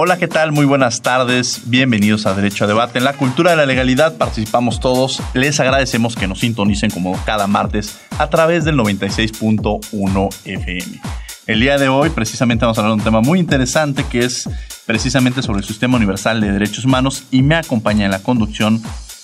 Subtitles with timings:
[0.00, 0.52] Hola, ¿qué tal?
[0.52, 1.62] Muy buenas tardes.
[1.64, 2.98] Bienvenidos a Derecho a Debate.
[2.98, 5.20] En la cultura de la legalidad participamos todos.
[5.34, 11.00] Les agradecemos que nos sintonicen como cada martes a través del 96.1 FM.
[11.48, 14.48] El día de hoy precisamente vamos a hablar de un tema muy interesante que es
[14.86, 18.80] precisamente sobre el Sistema Universal de Derechos Humanos y me acompaña en la conducción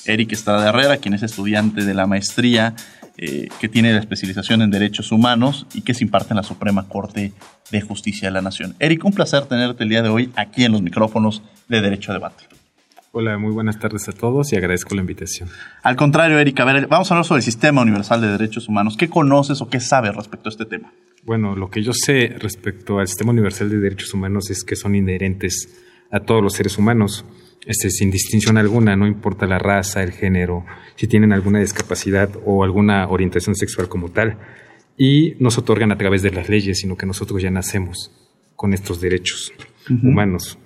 [0.06, 2.74] Eric Estrada Herrera, quien es estudiante de la maestría
[3.16, 6.88] eh, que tiene la especialización en derechos humanos y que se imparte en la Suprema
[6.88, 7.32] Corte
[7.70, 8.74] de Justicia de la Nación.
[8.80, 12.14] Eric, un placer tenerte el día de hoy aquí en los micrófonos de Derecho a
[12.14, 12.44] Debate.
[13.12, 15.48] Hola, muy buenas tardes a todos y agradezco la invitación.
[15.84, 18.96] Al contrario, Eric, a ver, vamos a hablar sobre el Sistema Universal de Derechos Humanos.
[18.96, 20.92] ¿Qué conoces o qué sabes respecto a este tema?
[21.22, 24.96] Bueno, lo que yo sé respecto al Sistema Universal de Derechos Humanos es que son
[24.96, 25.68] inherentes
[26.10, 27.24] a todos los seres humanos
[27.66, 30.64] este, sin distinción alguna, no importa la raza, el género,
[30.96, 34.38] si tienen alguna discapacidad o alguna orientación sexual como tal,
[34.96, 38.12] y nos otorgan a través de las leyes, sino que nosotros ya nacemos
[38.54, 39.52] con estos derechos
[40.02, 40.58] humanos.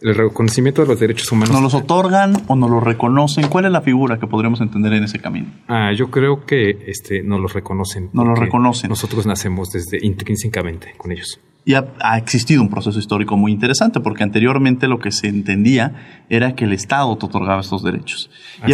[0.00, 1.52] El reconocimiento de los derechos humanos.
[1.52, 3.48] ¿Nos los otorgan o nos los reconocen?
[3.48, 5.46] ¿Cuál es la figura que podríamos entender en ese camino?
[5.68, 8.10] Ah, yo creo que este, nos los reconocen.
[8.12, 8.90] Nos los reconocen.
[8.90, 11.40] Nosotros nacemos desde intrínsecamente con ellos.
[11.68, 16.54] Y ha, existido un proceso histórico muy interesante, porque anteriormente lo que se entendía era
[16.54, 18.30] que el Estado te otorgaba estos derechos.
[18.64, 18.72] y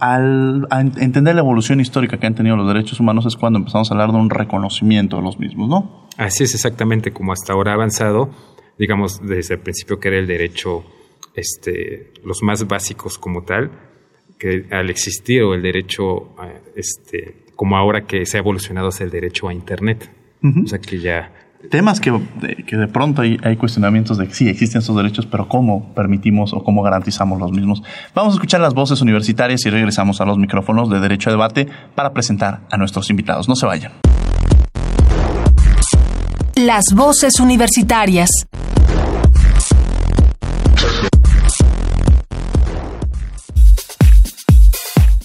[0.00, 0.66] al
[0.96, 4.12] entender la evolución histórica que han tenido los derechos humanos es cuando empezamos a hablar
[4.12, 6.08] de un reconocimiento de los mismos, ¿no?
[6.16, 8.30] Así es exactamente como hasta ahora ha avanzado,
[8.78, 10.84] digamos, desde el principio que era el derecho,
[11.34, 13.72] este, los más básicos como tal,
[14.38, 16.34] que al existir o el derecho,
[16.74, 20.10] este, como ahora que se ha evolucionado hacia el derecho a Internet.
[20.42, 21.32] O sea que ya
[21.70, 22.12] temas que
[22.66, 26.52] que de pronto hay, hay, cuestionamientos de que sí existen esos derechos, pero cómo permitimos
[26.52, 27.82] o cómo garantizamos los mismos.
[28.14, 31.68] Vamos a escuchar las voces universitarias y regresamos a los micrófonos de Derecho a Debate
[31.94, 33.48] para presentar a nuestros invitados.
[33.48, 33.92] No se vayan.
[36.54, 38.30] Las voces universitarias.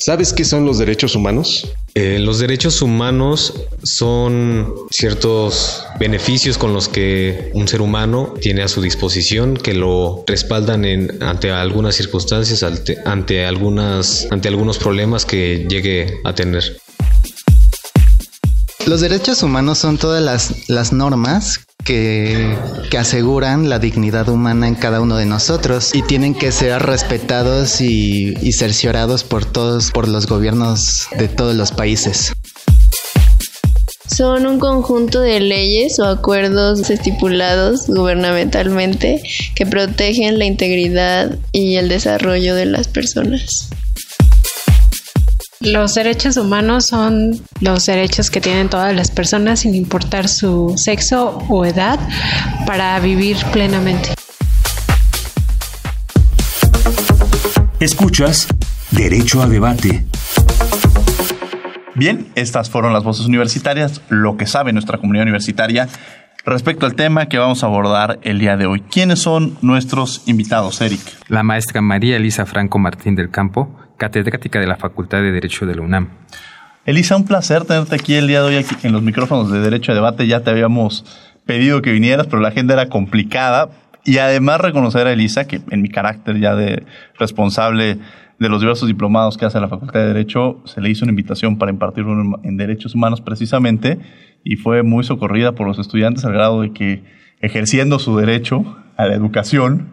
[0.04, 1.68] ¿Sabes qué son los derechos humanos?
[1.94, 3.54] Eh, los derechos humanos
[3.84, 10.24] son ciertos beneficios con los que un ser humano tiene a su disposición que lo
[10.26, 12.64] respaldan en, ante algunas circunstancias,
[13.06, 16.82] ante, algunas, ante algunos problemas que llegue a tener.
[18.88, 22.58] Los derechos humanos son todas las, las normas que,
[22.98, 28.36] aseguran la dignidad humana en cada uno de nosotros y tienen que ser respetados y,
[28.42, 32.34] y cerciorados por todos, por los gobiernos de todos los países.
[34.08, 39.24] Son un conjunto de leyes o acuerdos estipulados gubernamentalmente
[39.56, 43.70] que protegen la integridad y el desarrollo de las personas.
[45.62, 51.38] Los derechos humanos son los derechos que tienen todas las personas sin importar su sexo
[51.50, 52.00] o edad
[52.66, 54.16] para vivir plenamente.
[57.80, 58.48] Escuchas
[58.90, 60.04] Derecho a Debate.
[61.94, 65.88] Bien, estas fueron las voces universitarias, lo que sabe nuestra comunidad universitaria
[66.44, 68.82] respecto al tema que vamos a abordar el día de hoy.
[68.82, 71.02] ¿Quiénes son nuestros invitados, Eric?
[71.28, 75.76] La maestra María Elisa Franco Martín del Campo, catedrática de la Facultad de Derecho de
[75.76, 76.10] la UNAM.
[76.88, 79.92] Elisa, un placer tenerte aquí el día de hoy aquí en los micrófonos de Derecho
[79.92, 80.26] a Debate.
[80.26, 81.06] Ya te habíamos
[81.46, 83.70] pedido que vinieras, pero la agenda era complicada.
[84.04, 86.84] Y además reconocer a Elisa, que en mi carácter ya de
[87.20, 88.00] responsable
[88.40, 91.60] de los diversos diplomados que hace la Facultad de Derecho, se le hizo una invitación
[91.60, 94.00] para impartir uno en Derechos Humanos precisamente,
[94.44, 97.04] y fue muy socorrida por los estudiantes al grado de que
[97.40, 99.90] ejerciendo su derecho a la educación,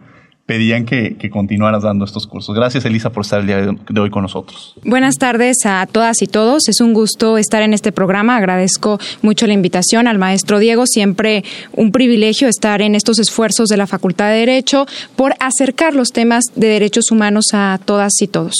[0.49, 2.55] pedían que, que, continuaras dando estos cursos.
[2.55, 4.73] Gracias, Elisa, por estar el día de hoy con nosotros.
[4.83, 6.67] Buenas tardes a todas y todos.
[6.67, 8.35] Es un gusto estar en este programa.
[8.35, 10.87] Agradezco mucho la invitación al maestro Diego.
[10.87, 11.43] Siempre
[11.73, 16.45] un privilegio estar en estos esfuerzos de la Facultad de Derecho por acercar los temas
[16.55, 18.55] de derechos humanos a todas y todos.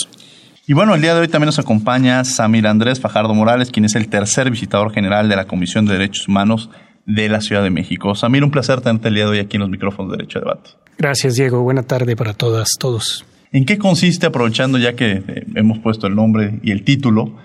[0.67, 3.95] Y bueno, el día de hoy también nos acompaña Samir Andrés Fajardo Morales, quien es
[3.95, 6.69] el tercer visitador general de la Comisión de Derechos Humanos
[7.09, 8.13] de la Ciudad de México.
[8.15, 10.41] Samir, un placer tenerte el día de hoy aquí en los micrófonos de Derecho a
[10.41, 10.69] Debate.
[10.97, 11.61] Gracias, Diego.
[11.61, 13.25] Buena tarde para todas, todos.
[13.51, 17.35] ¿En qué consiste, aprovechando ya que eh, hemos puesto el nombre y el título,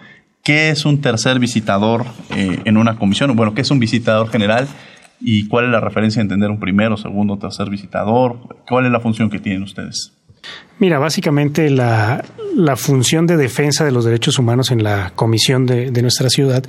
[0.43, 2.05] qué es un tercer visitador
[2.37, 3.35] eh, en una comisión?
[3.37, 4.69] Bueno, ¿qué es un visitador general?
[5.21, 8.65] ¿Y cuál es la referencia a entender un primero, segundo, tercer visitador?
[8.69, 10.13] ¿Cuál es la función que tienen ustedes?
[10.81, 12.25] Mira, básicamente la,
[12.57, 16.65] la, función de defensa de los derechos humanos en la comisión de, de nuestra ciudad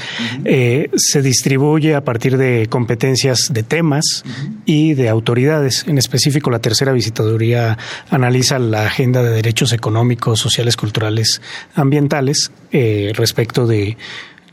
[0.46, 4.24] eh, se distribuye a partir de competencias de temas
[4.64, 5.86] y de autoridades.
[5.88, 7.80] En específico, la tercera visitaduría
[8.12, 11.42] analiza la agenda de derechos económicos, sociales, culturales,
[11.74, 13.98] ambientales eh, respecto de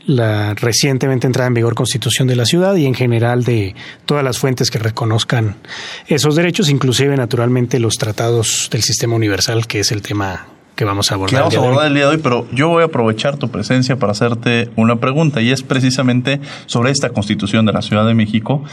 [0.05, 4.37] la recientemente entrada en vigor Constitución de la ciudad y en general de todas las
[4.37, 5.55] fuentes que reconozcan
[6.07, 11.11] esos derechos, inclusive naturalmente los tratados del sistema universal, que es el tema que vamos
[11.11, 11.41] a abordar.
[11.41, 14.11] vamos a abordar el día de hoy, pero yo voy a aprovechar tu presencia para
[14.11, 18.63] hacerte una pregunta y es precisamente sobre esta Constitución de la Ciudad de México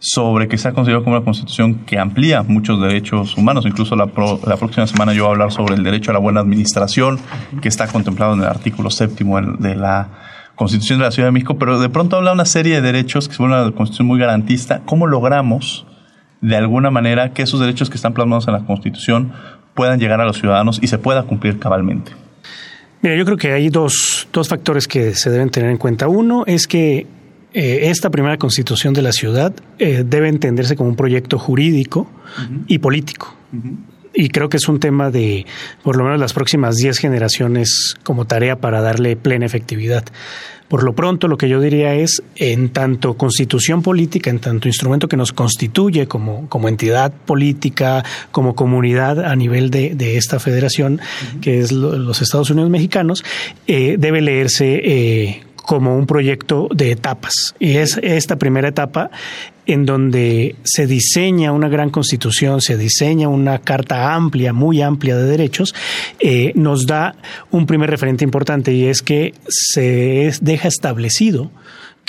[0.00, 3.66] sobre que se ha considerado como una constitución que amplía muchos derechos humanos.
[3.66, 4.06] Incluso la,
[4.46, 7.20] la, próxima semana yo voy a hablar sobre el derecho a la buena administración,
[7.60, 10.08] que está contemplado en el artículo séptimo de la
[10.60, 13.32] Constitución de la Ciudad de México, pero de pronto habla una serie de derechos que
[13.32, 14.82] es una constitución muy garantista.
[14.84, 15.86] ¿Cómo logramos,
[16.42, 19.32] de alguna manera, que esos derechos que están plasmados en la Constitución
[19.72, 22.12] puedan llegar a los ciudadanos y se pueda cumplir cabalmente?
[23.00, 26.08] Mira, yo creo que hay dos, dos factores que se deben tener en cuenta.
[26.08, 27.06] Uno es que
[27.54, 32.06] eh, esta primera constitución de la ciudad eh, debe entenderse como un proyecto jurídico
[32.66, 33.34] y político
[34.14, 35.46] y creo que es un tema de
[35.82, 40.04] por lo menos las próximas 10 generaciones como tarea para darle plena efectividad.
[40.70, 45.08] Por lo pronto, lo que yo diría es, en tanto constitución política, en tanto instrumento
[45.08, 51.00] que nos constituye como, como entidad política, como comunidad a nivel de, de esta federación,
[51.40, 53.24] que es los Estados Unidos mexicanos,
[53.66, 57.54] eh, debe leerse eh, como un proyecto de etapas.
[57.58, 59.10] Y es esta primera etapa
[59.66, 65.24] en donde se diseña una gran constitución, se diseña una carta amplia, muy amplia de
[65.24, 65.74] derechos,
[66.18, 67.14] eh, nos da
[67.50, 71.50] un primer referente importante y es que se deja establecido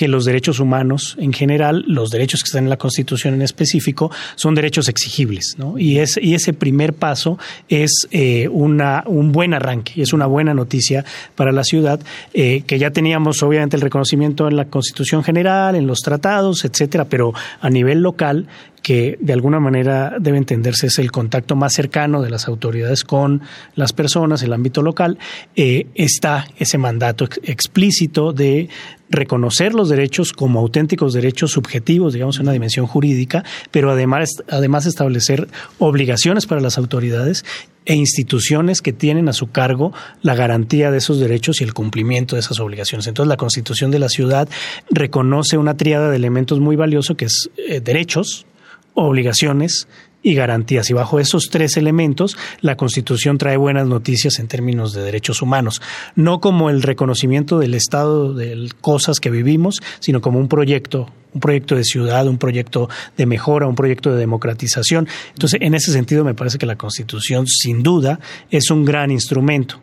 [0.02, 4.10] que los derechos humanos en general, los derechos que están en la Constitución en específico,
[4.34, 5.54] son derechos exigibles.
[5.60, 5.78] ¿no?
[5.78, 7.38] Y, es, y ese primer paso
[7.70, 11.06] es eh, una, un buen arranque es una buena noticia
[11.36, 12.00] para la ciudad,
[12.34, 17.06] eh, que ya teníamos obviamente el reconocimiento en la Constitución general, en los tratados, etcétera,
[17.06, 18.48] pero a nivel local
[18.82, 23.42] que de alguna manera debe entenderse es el contacto más cercano de las autoridades con
[23.76, 25.20] las personas, el ámbito local,
[25.56, 28.70] eh, está ese mandato explícito de
[29.12, 34.86] reconocer los derechos como auténticos derechos subjetivos, digamos, en una dimensión jurídica, pero además, además
[34.86, 35.48] establecer
[35.78, 37.46] obligaciones para las autoridades
[37.86, 39.92] e instituciones que tienen a su cargo
[40.22, 43.08] la garantía de esos derechos y el cumplimiento de esas obligaciones.
[43.08, 44.48] Entonces, la Constitución de la ciudad
[44.90, 48.46] reconoce una triada de elementos muy valiosos que es eh, derechos,
[48.94, 49.88] obligaciones
[50.24, 50.90] y garantías.
[50.90, 55.82] Y bajo esos tres elementos, la Constitución trae buenas noticias en términos de derechos humanos,
[56.16, 61.40] no como el reconocimiento del estado de cosas que vivimos, sino como un proyecto un
[61.40, 65.08] proyecto de ciudad, un proyecto de mejora, un proyecto de democratización.
[65.30, 69.80] Entonces, en ese sentido, me parece que la Constitución, sin duda, es un gran instrumento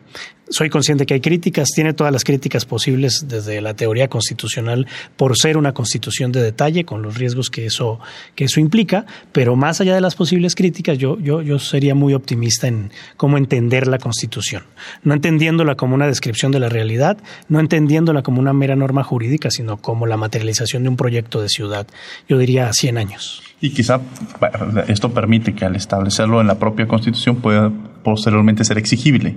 [0.49, 5.37] soy consciente que hay críticas, tiene todas las críticas posibles desde la teoría constitucional por
[5.37, 7.99] ser una constitución de detalle con los riesgos que eso,
[8.35, 12.13] que eso implica, pero más allá de las posibles críticas, yo, yo, yo sería muy
[12.13, 14.63] optimista en cómo entender la constitución,
[15.03, 19.49] no entendiéndola como una descripción de la realidad, no entendiéndola como una mera norma jurídica,
[19.51, 21.87] sino como la materialización de un proyecto de ciudad,
[22.27, 23.48] yo diría 100 años.
[23.61, 23.99] Y quizá
[24.87, 27.71] esto permite que al establecerlo en la propia Constitución pueda
[28.03, 29.35] posteriormente ser exigible,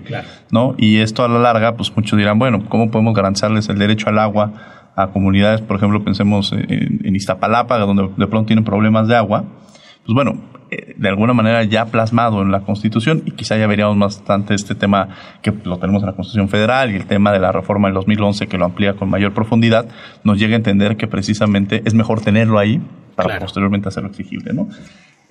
[0.50, 0.75] ¿no?
[0.79, 4.21] Y esto a la larga, pues muchos dirán, bueno, ¿cómo podemos garantizarles el derecho al
[4.21, 5.61] agua a comunidades?
[5.61, 9.45] Por ejemplo, pensemos en, Iztapalapa, donde de pronto tienen problemas de agua.
[10.05, 13.99] Pues bueno, eh, de alguna manera ya plasmado en la Constitución y quizá ya veríamos
[13.99, 15.09] bastante este tema
[15.43, 18.47] que lo tenemos en la Constitución Federal y el tema de la reforma del 2011
[18.47, 19.87] que lo amplía con mayor profundidad,
[20.23, 22.81] nos llega a entender que precisamente es mejor tenerlo ahí
[23.14, 24.69] para posteriormente hacerlo exigible, ¿no?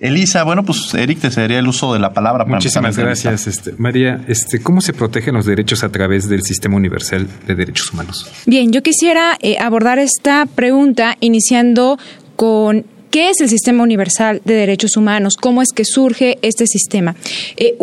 [0.02, 2.44] Elisa, bueno, pues Eric te cedería el uso de la palabra.
[2.44, 4.24] Para Muchísimas gracias, este, María.
[4.26, 8.28] Este, ¿Cómo se protegen los derechos a través del Sistema Universal de Derechos Humanos?
[8.44, 11.98] Bien, yo quisiera eh, abordar esta pregunta iniciando
[12.34, 15.34] con ¿Qué es el Sistema Universal de Derechos Humanos?
[15.38, 17.14] ¿Cómo es que surge este sistema?
[17.58, 17.76] Eh,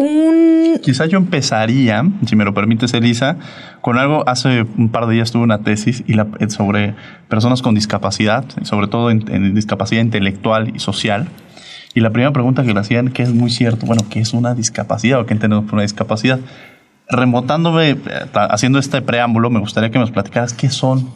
[0.82, 3.38] Quizá yo empezaría, si me lo permites, Elisa,
[3.82, 4.28] con algo.
[4.28, 6.96] Hace un par de días tuve una tesis y la, sobre
[7.28, 11.28] personas con discapacidad, sobre todo en, discapacidad intelectual y social.
[11.94, 14.56] Y la primera pregunta que le hacían, que es muy cierto, bueno, ¿qué es una
[14.56, 16.40] discapacidad o qué entendemos por una discapacidad?
[17.08, 17.98] Remontándome, eh,
[18.34, 21.08] haciendo este preámbulo, me gustaría que nos platicaras qué son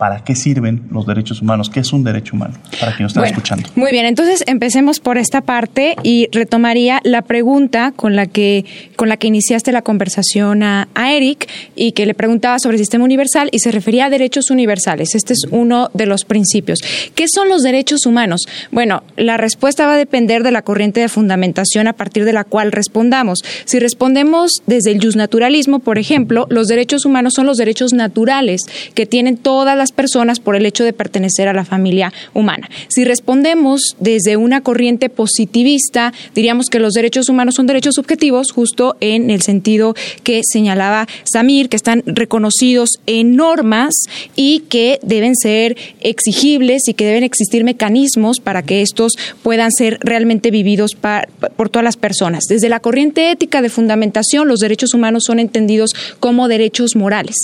[0.00, 1.68] ¿Para qué sirven los derechos humanos?
[1.68, 2.54] ¿Qué es un derecho humano?
[2.80, 3.68] Para quien nos está escuchando.
[3.74, 8.64] Muy bien, entonces empecemos por esta parte y retomaría la pregunta con la que,
[8.96, 12.78] con la que iniciaste la conversación a, a Eric y que le preguntaba sobre el
[12.78, 15.14] sistema universal y se refería a derechos universales.
[15.14, 16.78] Este es uno de los principios.
[17.14, 18.46] ¿Qué son los derechos humanos?
[18.70, 22.44] Bueno, la respuesta va a depender de la corriente de fundamentación a partir de la
[22.44, 23.40] cual respondamos.
[23.66, 28.62] Si respondemos desde el naturalismo, por ejemplo, los derechos humanos son los derechos naturales
[28.94, 32.68] que tienen todas las personas por el hecho de pertenecer a la familia humana.
[32.88, 38.96] Si respondemos desde una corriente positivista, diríamos que los derechos humanos son derechos subjetivos, justo
[39.00, 43.94] en el sentido que señalaba Samir, que están reconocidos en normas
[44.36, 49.98] y que deben ser exigibles y que deben existir mecanismos para que estos puedan ser
[50.02, 50.96] realmente vividos
[51.56, 52.44] por todas las personas.
[52.48, 57.36] Desde la corriente ética de fundamentación, los derechos humanos son entendidos como derechos morales.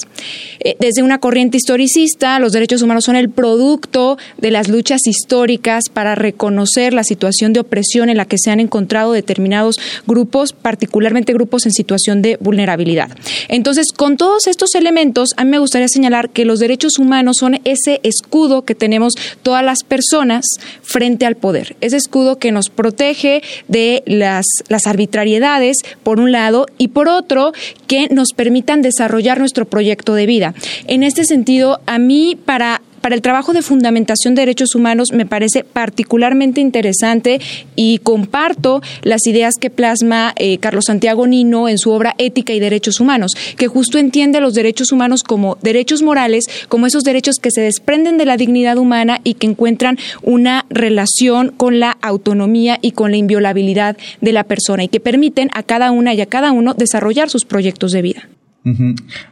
[0.61, 5.85] Eh, desde una corriente historicista, los derechos humanos son el producto de las luchas históricas
[5.93, 9.77] para reconocer la situación de opresión en la que se han encontrado determinados
[10.07, 13.11] grupos, particularmente grupos en situación de vulnerabilidad.
[13.49, 17.61] Entonces, con todos estos elementos, a mí me gustaría señalar que los derechos humanos son
[17.65, 20.45] ese escudo que tenemos todas las personas
[20.83, 26.67] frente al poder, ese escudo que nos protege de las, las arbitrariedades, por un lado,
[26.79, 27.53] y por otro,
[27.87, 30.55] que nos permitan desarrollar nuestro proyecto de vida.
[30.87, 35.27] En este sentido, a mí para para el trabajo de fundamentación de derechos humanos me
[35.27, 37.41] parece particularmente interesante
[37.77, 42.59] y comparto las ideas que plasma eh, Carlos Santiago Nino en su obra Ética y
[42.59, 47.53] Derechos Humanos, que justo entiende los derechos humanos como derechos morales, como esos derechos que
[47.53, 52.91] se desprenden de la dignidad humana y que encuentran una relación con la autonomía y
[52.91, 56.51] con la inviolabilidad de la persona y que permiten a cada una y a cada
[56.51, 58.29] uno desarrollar sus proyectos de vida.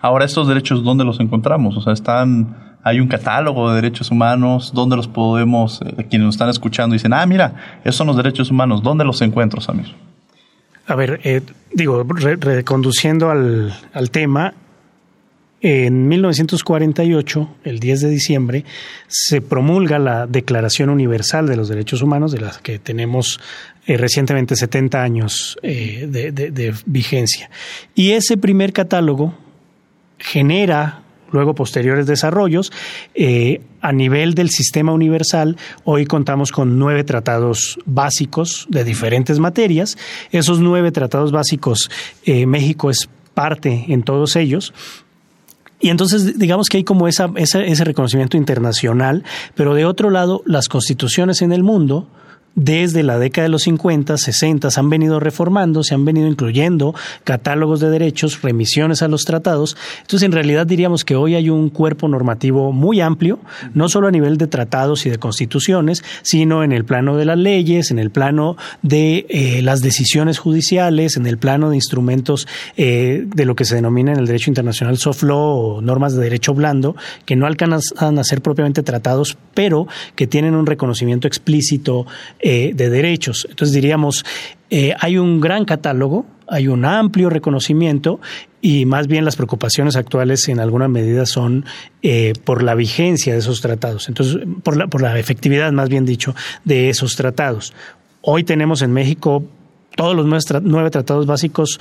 [0.01, 1.77] Ahora, estos derechos, ¿dónde los encontramos?
[1.77, 6.35] O sea, están hay un catálogo de derechos humanos, ¿dónde los podemos, eh, quienes nos
[6.35, 9.87] están escuchando dicen, ah, mira, esos son los derechos humanos, ¿dónde los encuentro, Samir?
[10.87, 11.41] A ver, eh,
[11.73, 14.53] digo, reconduciendo al, al tema,
[15.63, 18.65] en 1948, el 10 de diciembre,
[19.09, 23.41] se promulga la Declaración Universal de los Derechos Humanos, de la que tenemos
[23.87, 27.49] eh, recientemente 70 años de, de, vigencia.
[27.95, 29.33] Y ese primer catálogo
[30.19, 31.04] genera
[31.35, 32.73] luego posteriores desarrollos.
[33.15, 39.99] Eh, a nivel del sistema universal, hoy contamos con nueve tratados básicos de diferentes materias.
[40.31, 41.91] Esos nueve tratados básicos,
[42.25, 44.73] eh, México es parte en todos ellos.
[45.81, 49.25] Y entonces digamos que hay como esa, ese reconocimiento internacional,
[49.55, 52.09] pero de otro lado, las constituciones en el mundo,
[52.57, 56.95] desde la década de los 50, 60 se han venido reformando, se han venido incluyendo
[57.25, 59.77] catálogos de derechos, remisiones a los tratados.
[60.03, 63.41] Entonces, en realidad diríamos que hoy hay un cuerpo normativo muy amplio,
[63.75, 67.39] no solo a nivel de tratados y de constituciones, sino en el plano de las
[67.39, 72.47] leyes, en el plano de eh, las decisiones judiciales, en el plano de instrumentos
[72.77, 76.23] eh, de lo que se denomina en el derecho internacional soft law o normas de
[76.23, 76.95] derecho blando,
[77.25, 82.07] que no alcanzan a ser propiamente tratados, pero que tienen un reconocimiento explícito
[82.47, 83.47] eh, de derechos.
[83.49, 84.23] Entonces diríamos,
[84.69, 88.21] eh, hay un gran catálogo, hay un amplio reconocimiento
[88.61, 91.65] y más bien las preocupaciones actuales en alguna medida son
[92.03, 96.05] eh, por la vigencia de esos tratados, entonces por la, por la efectividad, más bien
[96.05, 96.35] dicho,
[96.65, 97.73] de esos tratados.
[98.21, 99.43] Hoy tenemos en México
[99.97, 100.27] todos los
[100.65, 101.81] nueve tratados básicos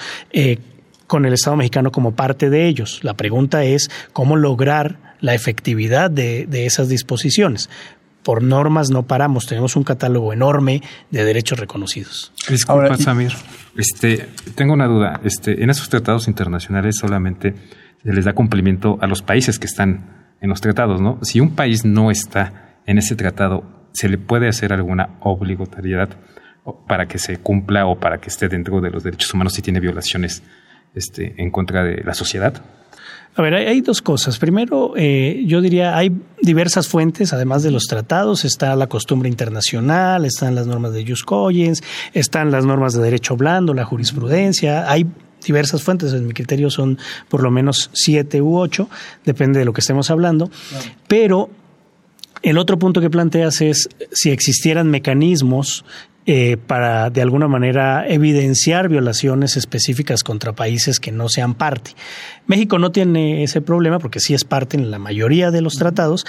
[1.07, 3.01] con el Estado mexicano como parte de ellos.
[3.03, 7.69] La pregunta es cómo lograr la efectividad de, de esas disposiciones
[8.23, 12.31] por normas no paramos, tenemos un catálogo enorme de derechos reconocidos.
[12.49, 13.33] Disculpa, Samir.
[13.75, 15.19] Este, tengo una duda.
[15.23, 17.53] Este, en esos tratados internacionales solamente
[18.03, 21.19] se les da cumplimiento a los países que están en los tratados, ¿no?
[21.21, 23.63] Si un país no está en ese tratado,
[23.93, 26.09] ¿se le puede hacer alguna obligatoriedad
[26.87, 29.79] para que se cumpla o para que esté dentro de los derechos humanos si tiene
[29.79, 30.43] violaciones
[30.95, 32.61] este, en contra de la sociedad?
[33.35, 34.37] A ver, hay, dos cosas.
[34.37, 36.11] Primero, eh, yo diría, hay
[36.41, 41.25] diversas fuentes, además de los tratados, está la costumbre internacional, están las normas de Jus
[42.13, 45.07] están las normas de derecho blando, la jurisprudencia, hay
[45.43, 48.87] diversas fuentes, en mi criterio son por lo menos siete u ocho,
[49.25, 50.51] depende de lo que estemos hablando,
[51.07, 51.49] pero
[52.43, 55.85] El otro punto que planteas es si existieran mecanismos
[56.25, 61.91] eh, para de alguna manera evidenciar violaciones específicas contra países que no sean parte.
[62.47, 66.25] México no tiene ese problema porque sí es parte en la mayoría de los tratados,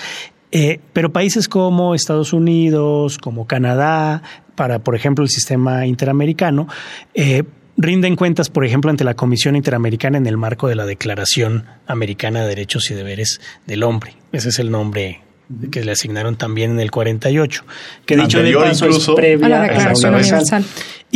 [0.51, 4.23] eh, pero países como Estados Unidos, como Canadá,
[4.57, 6.67] para por ejemplo el sistema interamericano,
[7.15, 7.45] eh,
[7.77, 12.43] rinden cuentas, por ejemplo, ante la Comisión Interamericana en el marco de la Declaración Americana
[12.43, 14.17] de Derechos y Deberes del Hombre.
[14.33, 15.21] Ese es el nombre
[15.71, 17.65] que le asignaron también en el 48,
[18.07, 20.65] que dicho de paso es previa a la Declaración Universal.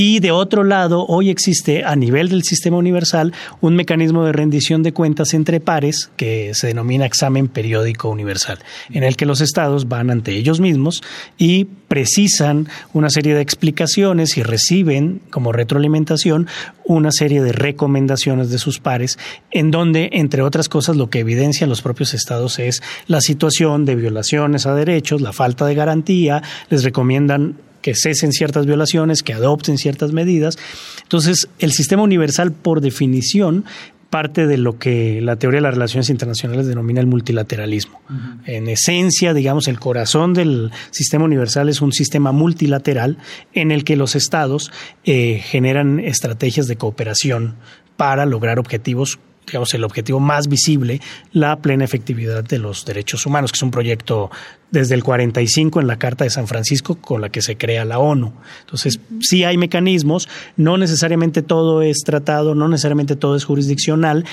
[0.00, 4.84] Y de otro lado, hoy existe a nivel del sistema universal un mecanismo de rendición
[4.84, 9.88] de cuentas entre pares que se denomina examen periódico universal, en el que los estados
[9.88, 11.02] van ante ellos mismos
[11.36, 16.46] y precisan una serie de explicaciones y reciben como retroalimentación
[16.84, 19.18] una serie de recomendaciones de sus pares,
[19.50, 23.96] en donde, entre otras cosas, lo que evidencian los propios estados es la situación de
[23.96, 29.78] violaciones a derechos, la falta de garantía, les recomiendan que cesen ciertas violaciones, que adopten
[29.78, 30.58] ciertas medidas.
[31.02, 33.64] Entonces, el sistema universal, por definición,
[34.10, 38.00] parte de lo que la teoría de las relaciones internacionales denomina el multilateralismo.
[38.46, 43.18] En esencia, digamos, el corazón del sistema universal es un sistema multilateral
[43.52, 44.72] en el que los estados
[45.04, 47.56] eh, generan estrategias de cooperación
[47.96, 51.00] para lograr objetivos digamos, el objetivo más visible,
[51.32, 54.30] la plena efectividad de los derechos humanos, que es un proyecto
[54.70, 57.98] desde el 45 en la Carta de San Francisco con la que se crea la
[57.98, 58.32] ONU.
[58.60, 64.24] Entonces, sí hay mecanismos, no necesariamente todo es tratado, no necesariamente todo es jurisdiccional,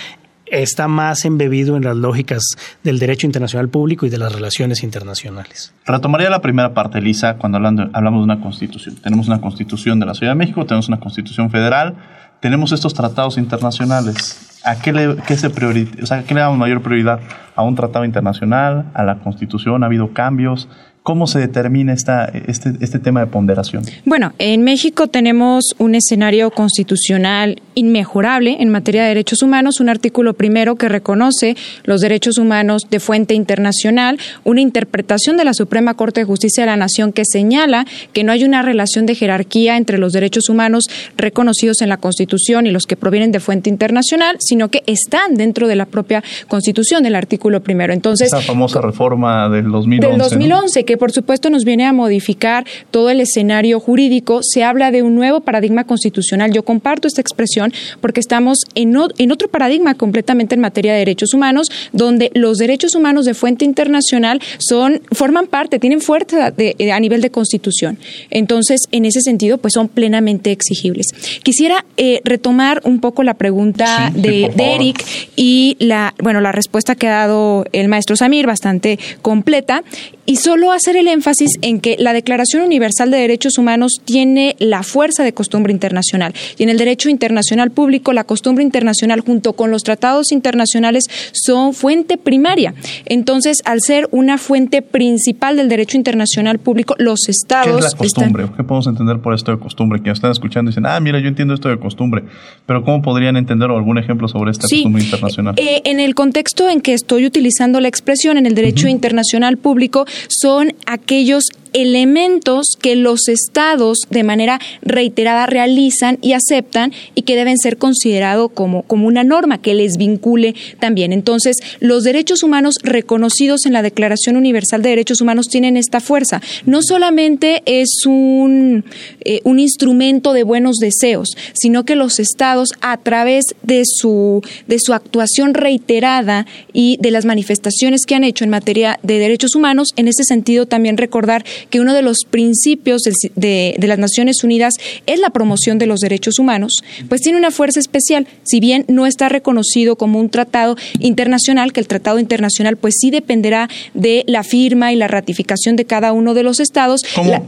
[0.48, 2.44] está más embebido en las lógicas
[2.84, 5.74] del derecho internacional público y de las relaciones internacionales.
[5.86, 8.96] Retomaría la primera parte, Elisa, cuando hablamos de una constitución.
[8.98, 11.96] Tenemos una constitución de la Ciudad de México, tenemos una constitución federal,
[12.40, 14.62] tenemos estos tratados internacionales.
[14.64, 17.20] ¿A qué le, se o sea, ¿qué le damos mayor prioridad?
[17.56, 18.86] ¿A un tratado internacional?
[18.94, 19.84] ¿A la Constitución?
[19.84, 20.68] ¿Ha habido cambios?
[21.06, 23.84] ¿Cómo se determina esta, este, este tema de ponderación?
[24.06, 30.34] Bueno, en México tenemos un escenario constitucional inmejorable en materia de derechos humanos, un artículo
[30.34, 36.22] primero que reconoce los derechos humanos de fuente internacional, una interpretación de la Suprema Corte
[36.22, 40.00] de Justicia de la Nación que señala que no hay una relación de jerarquía entre
[40.00, 40.86] los derechos humanos
[41.18, 45.68] reconocidos en la Constitución y los que provienen de fuente internacional, sino que están dentro
[45.68, 47.94] de la propia Constitución del artículo primero.
[47.94, 50.10] Entonces, esa famosa reforma del 2011.
[50.10, 54.42] Del 2011, que por supuesto nos viene a modificar todo el escenario jurídico.
[54.44, 56.52] Se habla de un nuevo paradigma constitucional.
[56.52, 58.96] Yo comparto esta expresión porque estamos en,
[59.32, 64.42] otro paradigma completamente en materia de derechos humanos, donde los derechos humanos de fuente internacional
[64.60, 67.98] son forman parte, tienen fuerza a nivel de constitución.
[68.30, 71.08] Entonces, en ese sentido, pues son plenamente exigibles.
[71.44, 75.04] Quisiera eh, retomar un poco la pregunta de, de Eric
[75.36, 79.84] y la, bueno, la respuesta que ha dado el maestro Samir, bastante completa,
[80.26, 84.84] y solo hacer el énfasis en que la Declaración Universal de Derechos Humanos tiene la
[84.84, 89.72] fuerza de costumbre internacional y en el derecho internacional público la costumbre internacional junto con
[89.72, 92.74] los tratados internacionales son fuente primaria.
[93.06, 97.82] Entonces, al ser una fuente principal del derecho internacional público, los estados...
[97.82, 98.46] ¿Qué es la costumbre?
[98.56, 100.02] ¿Qué podemos entender por esto de costumbre?
[100.02, 102.24] Que están escuchando y dicen, ah, mira, yo entiendo esto de costumbre,
[102.66, 105.56] pero ¿cómo podrían entender algún ejemplo sobre esta costumbre internacional?
[105.58, 110.06] Eh, en el contexto en que estoy utilizando la expresión en el derecho internacional público,
[110.28, 111.46] son aquellos
[111.76, 118.50] elementos que los estados de manera reiterada realizan y aceptan y que deben ser considerados
[118.54, 121.12] como, como una norma que les vincule también.
[121.12, 126.42] Entonces, los derechos humanos reconocidos en la Declaración Universal de Derechos Humanos tienen esta fuerza.
[126.66, 128.86] No solamente es un,
[129.22, 134.80] eh, un instrumento de buenos deseos, sino que los estados, a través de su, de
[134.80, 139.90] su actuación reiterada y de las manifestaciones que han hecho en materia de derechos humanos,
[139.98, 143.04] en ese sentido también recordar que uno de los principios
[143.36, 144.76] de, las Naciones Unidas
[145.06, 146.74] es la promoción de los derechos humanos,
[147.10, 151.80] pues tiene una fuerza especial, si bien no está reconocido como un tratado internacional, que
[151.80, 156.34] el tratado internacional pues sí dependerá de la firma y la ratificación de cada uno
[156.34, 157.02] de los estados.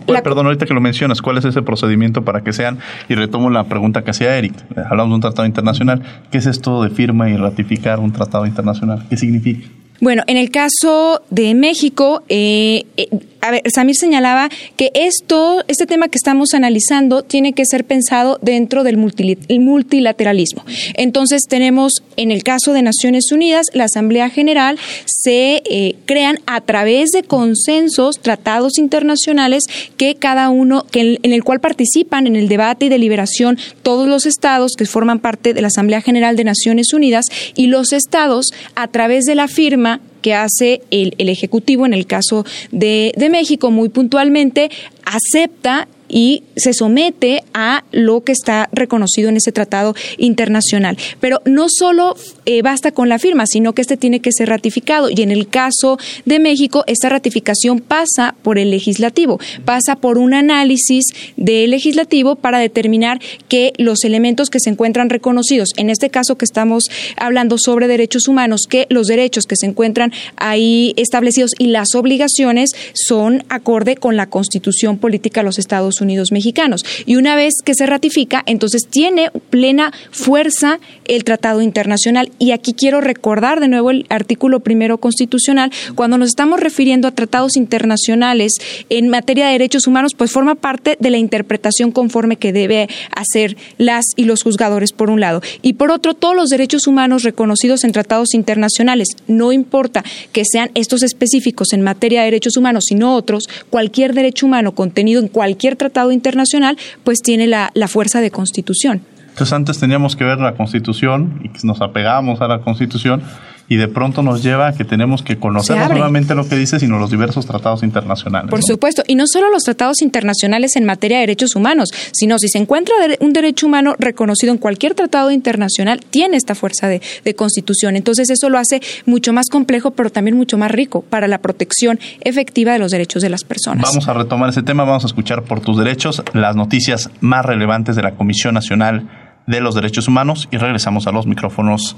[0.06, 2.80] perdón, ahorita que lo mencionas, ¿cuál es ese procedimiento para que sean?
[3.10, 4.54] Y retomo la pregunta que hacía Eric,
[4.90, 9.06] hablamos de un tratado internacional, ¿qué es esto de firma y ratificar un tratado internacional?
[9.10, 9.68] ¿Qué significa?
[10.00, 13.08] Bueno, en el caso de México, eh, eh,
[13.42, 18.40] a ver, Samir señalaba que esto, este tema que estamos analizando tiene que ser pensado
[18.42, 20.66] dentro del multilateralismo.
[20.96, 26.62] Entonces tenemos, en el caso de Naciones Unidas, la Asamblea General se eh, crean a
[26.62, 29.64] través de consensos, tratados internacionales
[29.98, 34.26] que cada uno, que en el cual participan en el debate y deliberación todos los
[34.26, 38.88] estados que forman parte de la Asamblea General de Naciones Unidas y los estados a
[38.88, 39.87] través de la firma
[40.28, 44.70] que hace el, el Ejecutivo, en el caso de, de México, muy puntualmente,
[45.06, 50.98] acepta y se somete a lo que está reconocido en ese tratado internacional.
[51.20, 52.16] Pero no solo
[52.46, 55.10] eh, basta con la firma, sino que este tiene que ser ratificado.
[55.10, 60.34] Y en el caso de México, esta ratificación pasa por el legislativo, pasa por un
[60.34, 66.38] análisis del legislativo para determinar que los elementos que se encuentran reconocidos, en este caso
[66.38, 66.86] que estamos
[67.18, 72.72] hablando sobre derechos humanos, que los derechos que se encuentran ahí establecidos y las obligaciones
[72.94, 76.84] son acorde con la constitución política de los Estados Unidos mexicanos.
[77.06, 82.32] Y una vez que se ratifica, entonces tiene plena fuerza el tratado internacional.
[82.40, 87.12] Y aquí quiero recordar de nuevo el artículo primero constitucional, cuando nos estamos refiriendo a
[87.12, 88.54] tratados internacionales
[88.90, 93.58] en materia de derechos humanos, pues forma parte de la interpretación conforme que debe hacer
[93.78, 95.42] las y los juzgadores, por un lado.
[95.62, 100.72] Y por otro, todos los derechos humanos reconocidos en tratados internacionales, no importa que sean
[100.76, 105.76] estos específicos en materia de derechos humanos, sino otros, cualquier derecho humano contenido en cualquier
[105.76, 109.02] tratado tratado internacional, pues tiene la, la fuerza de constitución.
[109.30, 113.22] Entonces antes teníamos que ver la constitución y nos apegábamos a la constitución
[113.70, 116.80] y de pronto nos lleva a que tenemos que conocer no solamente lo que dice,
[116.80, 118.50] sino los diversos tratados internacionales.
[118.50, 122.48] Por supuesto, y no solo los tratados internacionales en materia de derechos humanos, sino si
[122.48, 127.36] se encuentra un derecho humano reconocido en cualquier tratado internacional, tiene esta fuerza de, de
[127.36, 127.96] constitución.
[127.96, 132.00] Entonces eso lo hace mucho más complejo, pero también mucho más rico para la protección
[132.22, 133.84] efectiva de los derechos de las personas.
[133.84, 137.96] Vamos a retomar ese tema, vamos a escuchar por tus derechos las noticias más relevantes
[137.96, 139.08] de la Comisión Nacional
[139.46, 141.96] de los Derechos Humanos y regresamos a los micrófonos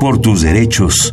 [0.00, 1.12] por tus derechos.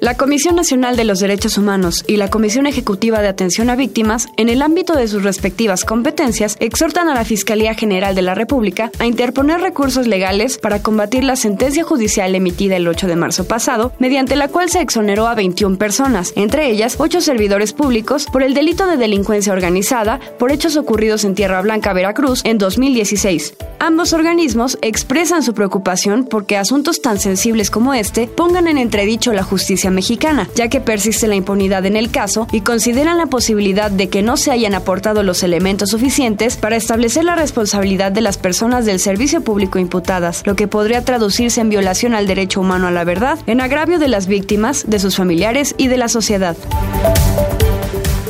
[0.00, 4.28] La Comisión Nacional de los Derechos Humanos y la Comisión Ejecutiva de Atención a Víctimas,
[4.36, 8.92] en el ámbito de sus respectivas competencias, exhortan a la Fiscalía General de la República
[9.00, 13.92] a interponer recursos legales para combatir la sentencia judicial emitida el 8 de marzo pasado,
[13.98, 18.54] mediante la cual se exoneró a 21 personas, entre ellas 8 servidores públicos, por el
[18.54, 23.54] delito de delincuencia organizada por hechos ocurridos en Tierra Blanca, Veracruz, en 2016.
[23.80, 29.42] Ambos organismos expresan su preocupación porque asuntos tan sensibles como este pongan en entredicho la
[29.42, 34.08] justicia mexicana, ya que persiste la impunidad en el caso y consideran la posibilidad de
[34.08, 38.84] que no se hayan aportado los elementos suficientes para establecer la responsabilidad de las personas
[38.84, 43.04] del servicio público imputadas, lo que podría traducirse en violación al derecho humano a la
[43.04, 46.56] verdad, en agravio de las víctimas, de sus familiares y de la sociedad.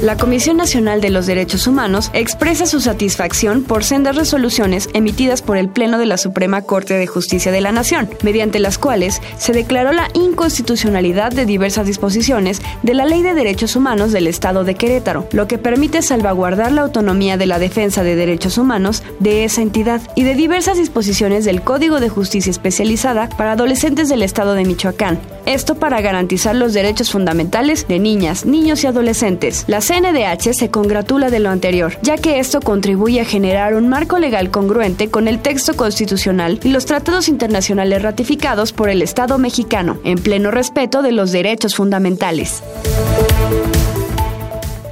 [0.02, 5.56] La Comisión Nacional de los Derechos Humanos expresa su satisfacción por sendas resoluciones emitidas por
[5.56, 9.52] el Pleno de la Suprema Corte de Justicia de la Nación, mediante las cuales se
[9.52, 14.76] declaró la inconstitucionalidad de diversas disposiciones de la Ley de Derechos Humanos del Estado de
[14.76, 19.62] Querétaro, lo que permite salvaguardar la autonomía de la defensa de derechos humanos de esa
[19.62, 24.64] entidad y de diversas disposiciones del Código de Justicia Especializada para adolescentes del Estado de
[24.64, 25.18] Michoacán.
[25.48, 29.64] Esto para garantizar los derechos fundamentales de niñas, niños y adolescentes.
[29.66, 34.50] CNDH se congratula de lo anterior, ya que esto contribuye a generar un marco legal
[34.50, 40.18] congruente con el texto constitucional y los tratados internacionales ratificados por el Estado mexicano, en
[40.18, 42.62] pleno respeto de los derechos fundamentales.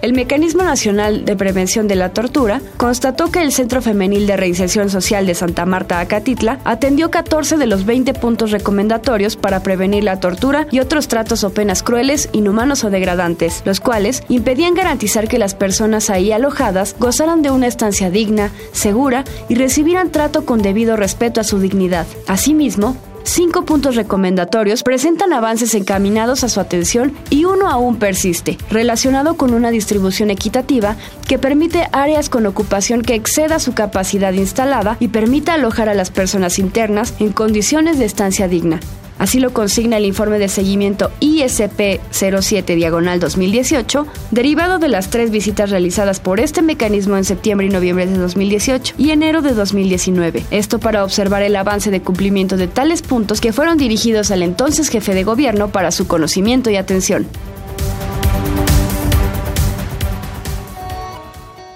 [0.07, 4.89] El Mecanismo Nacional de Prevención de la Tortura constató que el Centro Femenil de Reinserción
[4.89, 10.21] Social de Santa Marta Acatitla atendió 14 de los 20 puntos recomendatorios para prevenir la
[10.21, 15.39] tortura y otros tratos o penas crueles, inhumanos o degradantes, los cuales impedían garantizar que
[15.39, 20.97] las personas ahí alojadas gozaran de una estancia digna, segura y recibieran trato con debido
[20.97, 22.07] respeto a su dignidad.
[22.29, 29.35] Asimismo, Cinco puntos recomendatorios presentan avances encaminados a su atención y uno aún persiste, relacionado
[29.37, 35.09] con una distribución equitativa que permite áreas con ocupación que exceda su capacidad instalada y
[35.09, 38.79] permita alojar a las personas internas en condiciones de estancia digna.
[39.19, 45.31] Así lo consigna el informe de seguimiento ISP 07 diagonal 2018, derivado de las tres
[45.31, 50.45] visitas realizadas por este mecanismo en septiembre y noviembre de 2018 y enero de 2019.
[50.51, 54.89] Esto para observar el avance de cumplimiento de tales puntos que fueron dirigidos al entonces
[54.89, 57.27] jefe de gobierno para su conocimiento y atención.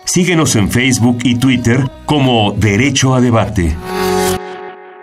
[0.05, 3.76] Síguenos en Facebook y Twitter como Derecho a Debate.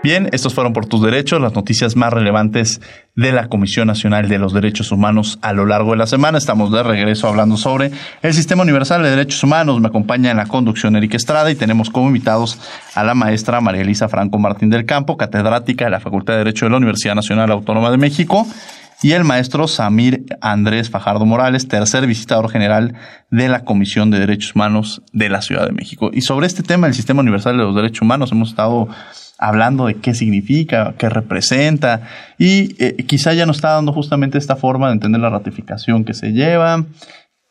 [0.04, 2.82] Bien, estos fueron por tus derechos, las noticias más relevantes
[3.16, 6.38] de la Comisión Nacional de los Derechos Humanos a lo largo de la semana.
[6.38, 9.82] Estamos de regreso hablando sobre el Sistema Universal de Derechos Humanos.
[9.82, 12.60] Me acompaña en la conducción Eric Estrada y tenemos como invitados
[12.94, 16.66] a la maestra María Elisa Franco Martín del Campo, catedrática de la Facultad de Derecho
[16.66, 18.48] de la Universidad Nacional Autónoma de México,
[19.02, 22.94] y el maestro Samir Andrés Fajardo Morales, tercer visitador general
[23.30, 26.12] de la Comisión de Derechos Humanos de la Ciudad de México.
[26.14, 28.88] Y sobre este tema, el Sistema Universal de los Derechos Humanos, hemos estado
[29.38, 34.56] hablando de qué significa, qué representa, y eh, quizá ya nos está dando justamente esta
[34.56, 36.86] forma de entender la ratificación que se lleva,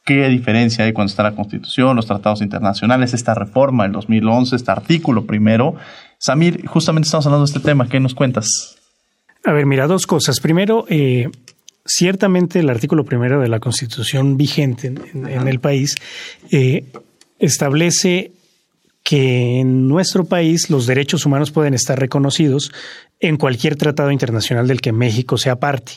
[0.05, 4.71] qué diferencia hay cuando está la Constitución, los tratados internacionales, esta reforma del 2011, este
[4.71, 5.75] artículo primero.
[6.19, 8.77] Samir, justamente estamos hablando de este tema, ¿qué nos cuentas?
[9.45, 10.41] A ver, mira, dos cosas.
[10.41, 11.29] Primero, eh,
[11.85, 15.95] ciertamente el artículo primero de la Constitución vigente en, el país
[16.51, 16.85] eh,
[17.39, 18.33] establece
[19.07, 22.73] que en nuestro país los derechos humanos pueden estar reconocidos
[23.21, 25.93] en cualquier tratado internacional del que México sea parte.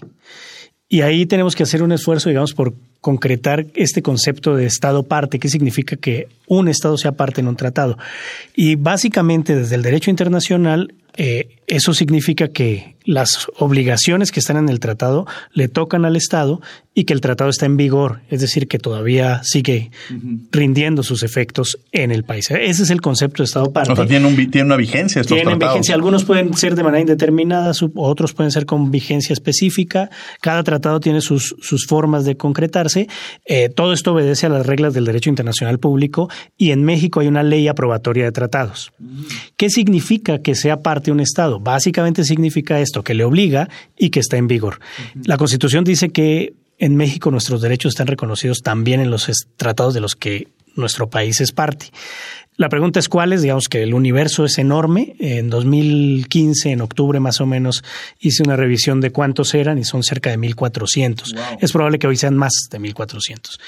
[0.88, 5.40] Y ahí tenemos que hacer un esfuerzo, digamos, por concretar este concepto de Estado parte,
[5.40, 7.98] qué significa que un Estado sea parte en un tratado.
[8.56, 14.70] Y básicamente desde el derecho internacional, eh, eso significa que las obligaciones que están en
[14.70, 16.62] el tratado le tocan al Estado
[16.94, 19.92] y que el tratado está en vigor, es decir, que todavía sigue
[20.52, 22.50] rindiendo sus efectos en el país.
[22.52, 23.92] Ese es el concepto de Estado parte.
[23.92, 24.28] O sea, tiene,
[24.64, 25.94] una vigencia estos Tienen vigencia.
[25.94, 30.10] Algunos pueden ser de manera indeterminada, otros pueden ser con vigencia específica.
[30.42, 32.89] Cada tratado tiene sus, sus formas de concretarse.
[32.98, 37.28] Eh, todo esto obedece a las reglas del derecho internacional público y en México hay
[37.28, 38.92] una ley aprobatoria de tratados.
[39.58, 41.60] ¿Qué significa que sea parte de un Estado?
[41.60, 44.80] Básicamente significa esto, que le obliga y que está en vigor.
[45.26, 50.00] La Constitución dice que en México nuestros derechos están reconocidos también en los tratados de
[50.00, 51.88] los que nuestro país es parte.
[52.60, 55.16] La pregunta es cuáles, digamos que el universo es enorme.
[55.18, 57.86] En 2015, en octubre más o menos,
[58.20, 61.38] hice una revisión de cuántos eran y son cerca de 1.400.
[61.62, 63.60] Es probable que hoy sean más de 1.400,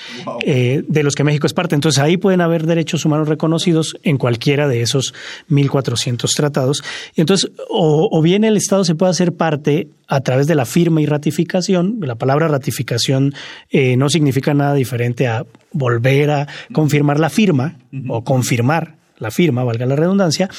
[0.46, 1.74] eh, de los que México es parte.
[1.74, 5.14] Entonces ahí pueden haber derechos humanos reconocidos en cualquiera de esos
[5.50, 6.84] 1.400 tratados.
[7.16, 11.02] Y entonces, o bien el Estado se puede hacer parte a través de la firma
[11.02, 12.00] y ratificación.
[12.02, 13.34] La palabra ratificación
[13.69, 17.78] eh, no significa nada diferente a volver a confirmar la firma
[18.10, 20.50] o confirmar la firma, valga la redundancia.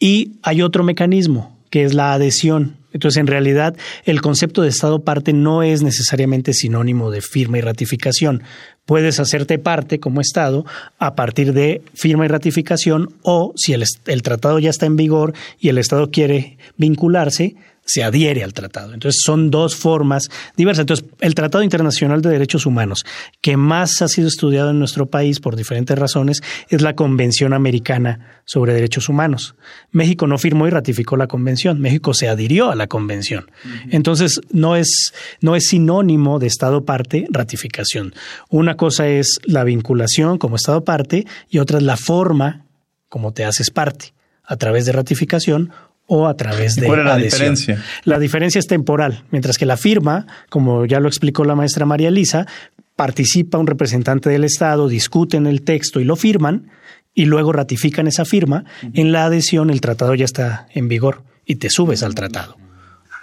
[0.00, 2.78] Y hay otro mecanismo que es la adhesión.
[2.92, 3.76] Entonces, en realidad,
[4.06, 8.42] el concepto de Estado parte no es necesariamente sinónimo de firma y ratificación.
[8.86, 10.66] Puedes hacerte parte como Estado
[10.98, 15.32] a partir de firma y ratificación o si el, el tratado ya está en vigor
[15.60, 17.54] y el Estado quiere vincularse,
[17.90, 18.94] se adhiere al tratado.
[18.94, 20.82] Entonces son dos formas diversas.
[20.82, 23.04] Entonces el Tratado Internacional de Derechos Humanos
[23.40, 28.42] que más ha sido estudiado en nuestro país por diferentes razones es la Convención Americana
[28.44, 29.54] sobre Derechos Humanos.
[29.90, 33.50] México no firmó y ratificó la convención, México se adhirió a la convención.
[33.90, 38.14] Entonces no es, no es sinónimo de Estado parte ratificación.
[38.48, 42.66] Una cosa es la vinculación como Estado parte y otra es la forma
[43.08, 45.70] como te haces parte a través de ratificación
[46.12, 47.82] o a través de ¿Cuál es la diferencia?
[48.02, 52.08] La diferencia es temporal, mientras que la firma, como ya lo explicó la maestra María
[52.08, 52.46] Elisa,
[52.96, 56.68] participa un representante del Estado, discuten el texto y lo firman,
[57.14, 61.56] y luego ratifican esa firma, en la adhesión el tratado ya está en vigor y
[61.56, 62.56] te subes al tratado.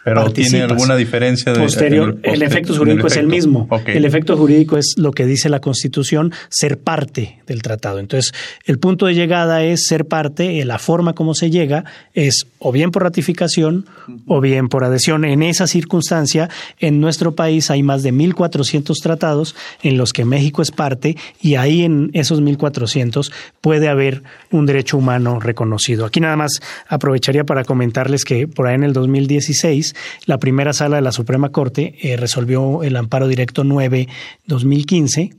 [0.07, 2.17] Pero tiene alguna diferencia de posterior.
[2.23, 3.67] El, efecto jurídico es el mismo.
[3.85, 7.99] El efecto jurídico es lo que dice la Constitución, ser parte del tratado.
[7.99, 12.71] Entonces, el punto de llegada es ser parte, la forma como se llega es o
[12.71, 13.85] bien por ratificación
[14.25, 15.25] o bien por adhesión.
[15.25, 20.61] En esa circunstancia, en nuestro país hay más de 1.400 tratados en los que México
[20.61, 26.05] es parte y ahí en esos 1.400 puede haber un derecho humano reconocido.
[26.05, 30.97] Aquí nada más aprovecharía para comentarles que por ahí en el 2016 la primera sala
[30.97, 35.33] de la Suprema Corte eh, resolvió el amparo directo 9-2015.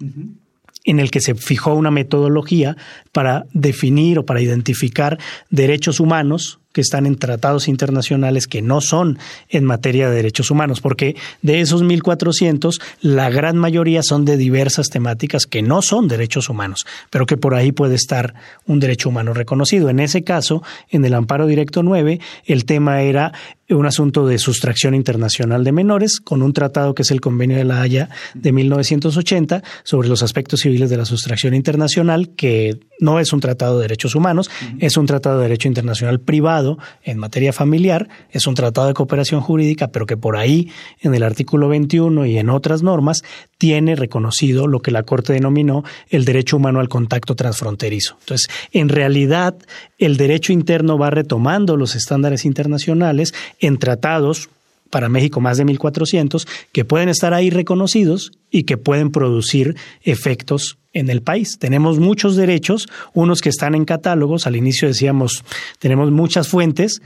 [0.84, 2.76] en el que se fijó una metodología
[3.12, 5.18] para definir o para identificar
[5.50, 10.80] derechos humanos que están en tratados internacionales que no son en materia de derechos humanos,
[10.80, 16.48] porque de esos 1.400, la gran mayoría son de diversas temáticas que no son derechos
[16.48, 18.34] humanos, pero que por ahí puede estar
[18.66, 19.88] un derecho humano reconocido.
[19.88, 23.32] En ese caso, en el amparo directo 9, el tema era
[23.70, 27.64] un asunto de sustracción internacional de menores con un tratado que es el Convenio de
[27.64, 33.32] la Haya de 1980 sobre los aspectos civiles de la sustracción internacional, que no es
[33.32, 38.08] un tratado de derechos humanos, es un tratado de derecho internacional privado en materia familiar,
[38.30, 42.38] es un tratado de cooperación jurídica, pero que por ahí en el artículo 21 y
[42.38, 43.22] en otras normas
[43.56, 48.16] tiene reconocido lo que la Corte denominó el derecho humano al contacto transfronterizo.
[48.20, 49.56] Entonces, en realidad,
[49.98, 54.48] el derecho interno va retomando los estándares internacionales en tratados
[54.90, 60.78] para México más de 1.400 que pueden estar ahí reconocidos y que pueden producir efectos
[60.92, 61.58] en el país.
[61.58, 65.44] Tenemos muchos derechos, unos que están en catálogos, al inicio decíamos,
[65.78, 67.02] tenemos muchas fuentes,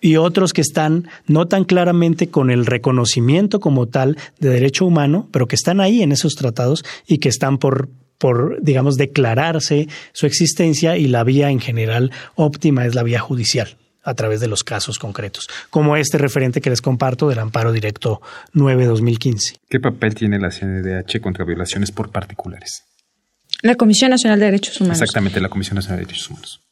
[0.00, 5.28] y otros que están no tan claramente con el reconocimiento como tal de derecho humano,
[5.32, 10.24] pero que están ahí en esos tratados y que están por por, digamos, declararse su
[10.24, 14.62] existencia y la vía en general óptima es la vía judicial a través de los
[14.62, 18.20] casos concretos, como este referente que les comparto del amparo directo
[18.54, 19.58] 9-2015.
[19.68, 22.84] ¿Qué papel tiene la CNDH contra violaciones por particulares?
[23.62, 25.00] La Comisión Nacional de Derechos Humanos.
[25.00, 26.63] Exactamente, la Comisión Nacional de Derechos Humanos.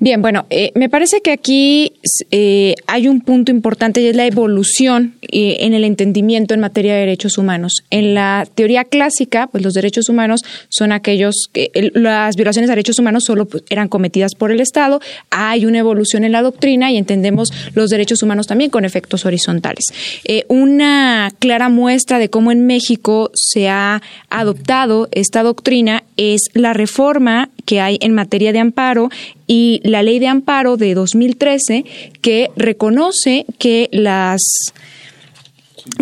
[0.00, 1.92] Bien, bueno, eh, me parece que aquí
[2.30, 6.94] eh, hay un punto importante y es la evolución eh, en el entendimiento en materia
[6.94, 7.82] de derechos humanos.
[7.90, 12.98] En la teoría clásica, pues los derechos humanos son aquellos que las violaciones de derechos
[12.98, 15.00] humanos solo pues, eran cometidas por el Estado.
[15.30, 19.84] Hay una evolución en la doctrina y entendemos los derechos humanos también con efectos horizontales.
[20.48, 27.50] una clara muestra de cómo en México se ha adoptado esta doctrina es la reforma
[27.68, 29.10] que hay en materia de amparo
[29.46, 31.84] y la ley de amparo de 2013
[32.22, 34.40] que reconoce que las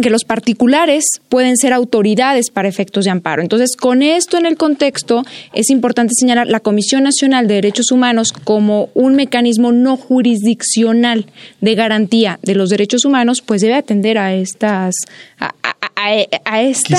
[0.00, 3.42] que los particulares pueden ser autoridades para efectos de amparo.
[3.42, 5.24] Entonces, con esto en el contexto,
[5.54, 11.26] es importante señalar la Comisión Nacional de Derechos Humanos como un mecanismo no jurisdiccional
[11.60, 14.94] de garantía de los derechos humanos, pues debe atender a estas
[15.38, 15.52] a,
[16.60, 16.94] esta,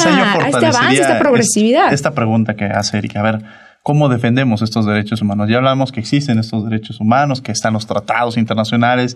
[0.50, 1.94] este avance, esta progresividad.
[1.94, 5.48] Esta pregunta que hace Erika, a ver, cómo defendemos estos derechos humanos.
[5.50, 9.16] Ya hablamos que existen estos derechos humanos, que están los tratados internacionales,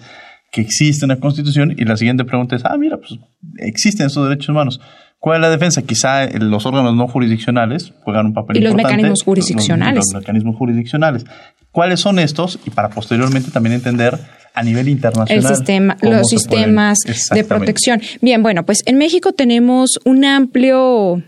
[0.50, 3.20] que existe una constitución y la siguiente pregunta es, ah, mira, pues
[3.58, 4.80] existen estos derechos humanos.
[5.20, 5.82] ¿Cuál es la defensa?
[5.82, 8.60] Quizá los órganos no jurisdiccionales juegan un papel importante.
[8.60, 10.06] Y los mecanismos jurisdiccionales.
[10.06, 11.26] Los, mecanismos jurisdiccionales.
[11.72, 12.58] ¿Cuáles son estos?
[12.66, 14.18] Y para posteriormente también entender
[14.54, 15.52] a nivel internacional.
[15.52, 16.98] El sistema, los sistemas
[17.30, 18.02] de protección.
[18.22, 21.22] Bien, bueno, pues en México tenemos un amplio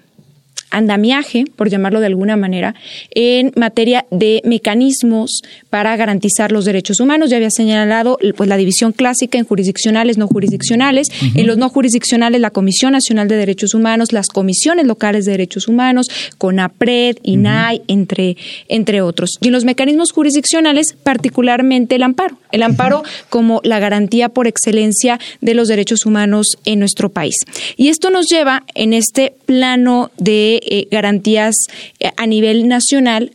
[0.73, 2.75] andamiaje, por llamarlo de alguna manera,
[3.11, 7.29] en materia de mecanismos para garantizar los derechos humanos.
[7.29, 11.07] Ya había señalado pues, la división clásica en jurisdiccionales, no jurisdiccionales.
[11.35, 15.67] En los no jurisdiccionales, la Comisión Nacional de Derechos Humanos, las comisiones locales de derechos
[15.67, 16.07] humanos,
[16.37, 18.35] CONAPRED, INAI, entre,
[18.67, 19.37] entre otros.
[19.41, 22.37] Y en los mecanismos jurisdiccionales, particularmente el amparo.
[22.51, 27.35] El amparo como la garantía por excelencia de los derechos humanos en nuestro país.
[27.77, 31.55] Y esto nos lleva en este plano de eh, garantías
[31.99, 33.31] eh, a nivel nacional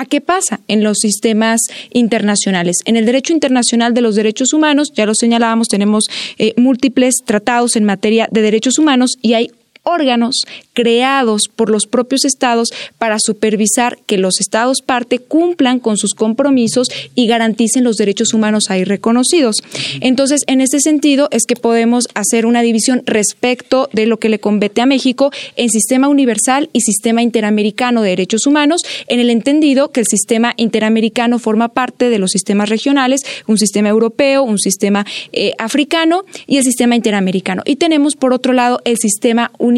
[0.00, 1.60] ¿A qué pasa en los sistemas
[1.92, 2.76] internacionales?
[2.86, 6.04] En el derecho internacional de los derechos humanos, ya lo señalábamos, tenemos
[6.38, 9.50] eh, múltiples tratados en materia de derechos humanos y hay
[9.82, 16.14] órganos creados por los propios estados para supervisar que los estados parte cumplan con sus
[16.14, 19.56] compromisos y garanticen los derechos humanos ahí reconocidos.
[20.00, 24.40] Entonces, en ese sentido es que podemos hacer una división respecto de lo que le
[24.40, 29.90] compete a México en sistema universal y sistema interamericano de derechos humanos, en el entendido
[29.90, 35.06] que el sistema interamericano forma parte de los sistemas regionales, un sistema europeo, un sistema
[35.32, 37.62] eh, africano y el sistema interamericano.
[37.64, 39.69] Y tenemos, por otro lado, el sistema universal,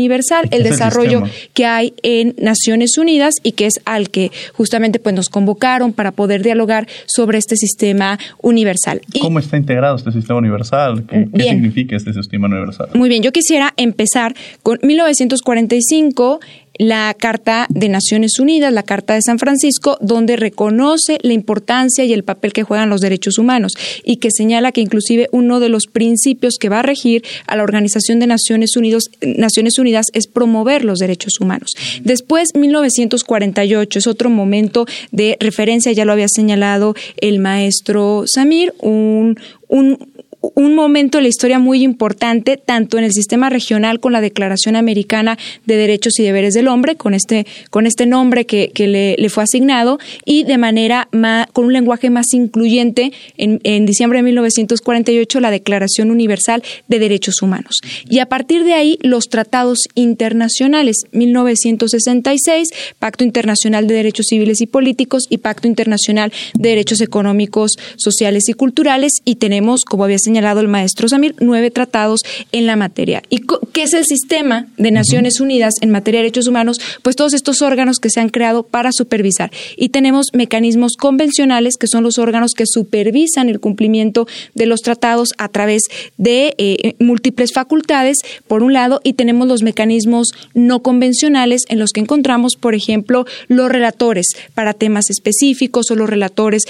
[0.51, 1.23] el desarrollo
[1.55, 6.13] que hay en Naciones Unidas y que es al que justamente pues nos convocaron para
[6.13, 9.01] poder dialogar sobre este sistema universal.
[9.21, 11.05] ¿Cómo está integrado este sistema universal?
[11.07, 12.89] ¿Qué, ¿qué significa este sistema universal?
[12.95, 16.41] Muy bien, yo quisiera empezar con 1945
[16.79, 22.13] la Carta de Naciones Unidas, la Carta de San Francisco, donde reconoce la importancia y
[22.13, 23.73] el papel que juegan los derechos humanos
[24.05, 27.63] y que señala que inclusive uno de los principios que va a regir a la
[27.63, 31.73] Organización de Naciones, Unidos, Naciones Unidas es promover los derechos humanos.
[32.03, 39.39] Después, 1948 es otro momento de referencia, ya lo había señalado el maestro Samir, un,
[39.69, 40.12] un,
[40.55, 44.77] un momento de la historia muy importante, tanto en el sistema regional con la Declaración
[44.77, 49.29] Americana de Derechos y Deberes del Hombre, con este, con este nombre que, que le,
[49.29, 51.09] fue asignado, y de manera
[51.53, 57.41] con un lenguaje más incluyente, en, en diciembre de 1948, la Declaración Universal de Derechos
[57.41, 57.77] Humanos.
[58.09, 64.67] Y a partir de ahí, los tratados internacionales, 1966, Pacto Internacional de Derechos Civiles y
[64.67, 70.32] Políticos y Pacto Internacional de Derechos Económicos, Sociales y Culturales, y tenemos, como había señalado,
[70.33, 73.23] señalado el maestro Samir, nueve tratados en la materia.
[73.29, 73.43] ¿Y
[73.73, 76.79] qué es el sistema de Naciones Unidas en materia de derechos humanos?
[77.03, 79.51] Pues todos estos órganos que se han creado para supervisar.
[79.77, 85.35] Y tenemos mecanismos convencionales, que son los órganos que supervisan el cumplimiento de los tratados
[85.37, 85.83] a través
[86.17, 88.17] de eh, múltiples facultades,
[88.49, 93.27] por un lado, y tenemos los mecanismos no convencionales en los que encontramos, por ejemplo,
[93.49, 96.63] los relatores para temas específicos o los relatores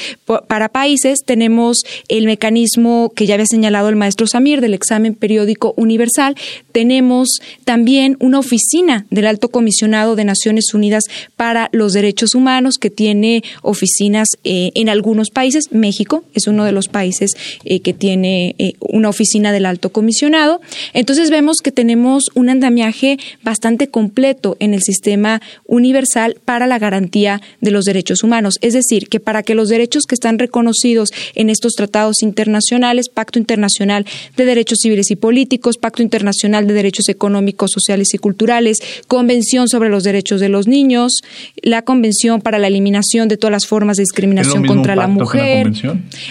[0.48, 1.20] para países.
[1.24, 6.34] Tenemos el mecanismo que ya había señalado el maestro Samir del examen periódico universal.
[6.72, 7.28] Tenemos
[7.64, 11.04] también una oficina del Alto Comisionado de Naciones Unidas
[11.36, 15.70] para los Derechos Humanos que tiene oficinas eh, en algunos países.
[15.70, 17.32] México es uno de los países
[17.64, 20.60] eh, que tiene eh, una oficina del Alto Comisionado.
[20.94, 27.40] Entonces vemos que tenemos un andamiaje bastante completo en el sistema universal para la garantía
[27.60, 28.54] de los derechos humanos.
[28.62, 33.38] Es decir, que para que los derechos que están reconocidos en estos tratados internacionales, Pacto
[33.42, 38.78] Internacional de Derechos Civiles y Políticos, Pacto Internacional de Derechos Económicos, Sociales y Culturales,
[39.08, 41.20] Convención sobre los Derechos de los Niños,
[41.62, 45.72] la Convención para la Eliminación de todas las formas de discriminación contra la mujer.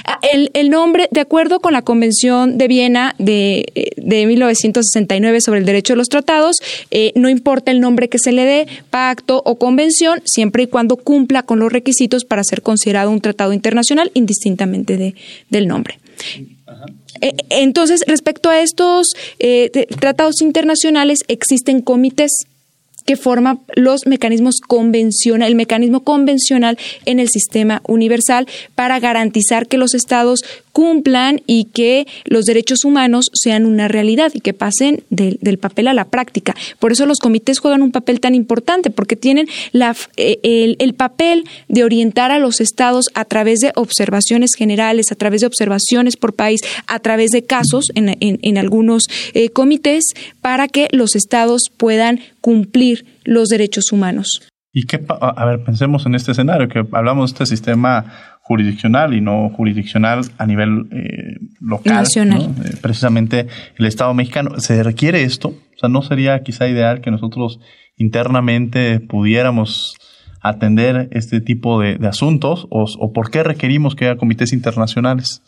[0.06, 5.60] Ah, el, el, nombre, de acuerdo con la Convención de Viena de, de 1969 sobre
[5.60, 6.58] el derecho de los tratados,
[6.92, 10.98] eh, no importa el nombre que se le dé, pacto o convención, siempre y cuando
[10.98, 15.16] cumpla con los requisitos para ser considerado un tratado internacional, indistintamente de,
[15.50, 16.00] del nombre.
[16.38, 16.46] Eh,
[17.50, 19.08] entonces, respecto a estos
[19.40, 22.32] eh, tratados internacionales, existen comités
[23.06, 29.78] que forman los mecanismos convencional, el mecanismo convencional en el sistema universal para garantizar que
[29.78, 30.42] los estados
[30.72, 35.94] cumplan y que los derechos humanos sean una realidad y que pasen del, papel a
[35.94, 36.56] la práctica.
[36.80, 39.48] Por eso los comités juegan un papel tan importante, porque tienen
[40.18, 45.42] eh, el, papel de orientar a los estados a través de observaciones generales, a través
[45.42, 49.04] de observaciones por país, a través de casos en, en, algunos
[49.34, 50.06] eh, comités,
[50.42, 54.51] para que los estados puedan cumplir los derechos humanos.
[54.74, 58.06] Y qué, a ver, pensemos en este escenario, que hablamos de este sistema
[58.42, 62.06] jurisdiccional y no jurisdiccional a nivel eh, local.
[62.16, 63.48] Eh, precisamente
[63.78, 64.60] el Estado mexicano.
[64.60, 65.50] ¿Se requiere esto?
[65.50, 67.60] O sea, ¿no sería quizá ideal que nosotros
[67.98, 69.96] internamente pudiéramos
[70.42, 72.68] atender este tipo de, asuntos?
[72.70, 75.42] O, por qué requerimos que haya comités internacionales?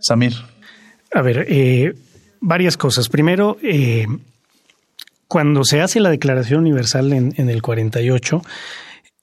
[0.00, 0.34] Samir.
[1.14, 1.94] A ver, eh,
[2.40, 3.08] varias cosas.
[3.08, 3.56] Primero,
[5.30, 8.42] cuando se hace la Declaración Universal en, en el 48,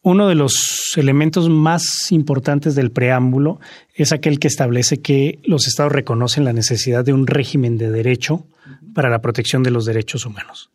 [0.04, 3.60] uno de los elementos más importantes del preámbulo
[3.94, 8.46] es aquel que establece que los estados reconocen la necesidad de un régimen de derecho
[8.94, 10.70] para la protección de los derechos humanos.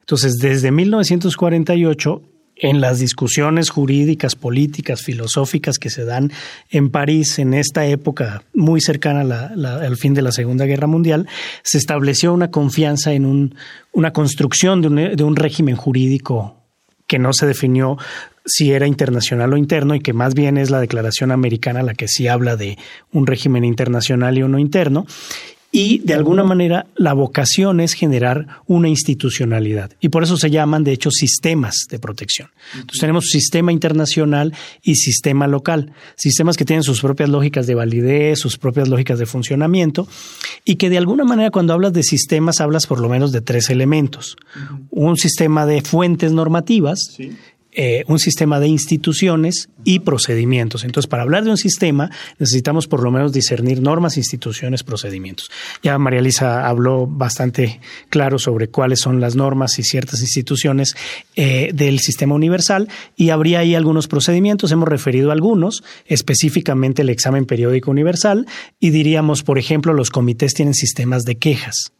[0.00, 2.22] Entonces, desde 1948,
[2.56, 6.32] en las discusiones jurídicas, políticas, filosóficas que se dan
[6.70, 11.26] en París en esta época muy cercana al fin de la Segunda Guerra Mundial,
[11.62, 13.54] se estableció una confianza en
[13.92, 16.56] una construcción de un régimen jurídico
[17.06, 17.98] que no se definió
[18.46, 22.08] si era internacional o interno y que más bien es la declaración americana la que
[22.08, 22.78] sí habla de
[23.12, 25.06] un régimen internacional y uno interno.
[25.76, 29.90] Y de alguna manera la vocación es generar una institucionalidad.
[29.98, 32.48] Y por eso se llaman, de hecho, sistemas de protección.
[32.74, 34.54] Entonces tenemos sistema internacional
[34.84, 35.92] y sistema local.
[36.14, 40.06] Sistemas que tienen sus propias lógicas de validez, sus propias lógicas de funcionamiento.
[40.64, 43.68] Y que de alguna manera cuando hablas de sistemas hablas por lo menos de tres
[43.68, 44.36] elementos.
[44.90, 47.18] Un sistema de fuentes normativas.
[47.76, 50.84] Eh, un sistema de instituciones y procedimientos.
[50.84, 52.08] Entonces, para hablar de un sistema,
[52.38, 55.50] necesitamos por lo menos discernir normas, instituciones, procedimientos.
[55.82, 60.94] Ya María Elisa habló bastante claro sobre cuáles son las normas y ciertas instituciones
[61.34, 64.70] eh, del sistema universal y habría ahí algunos procedimientos.
[64.70, 68.46] Hemos referido algunos, específicamente el examen periódico universal
[68.78, 71.92] y diríamos, por ejemplo, los comités tienen sistemas de quejas.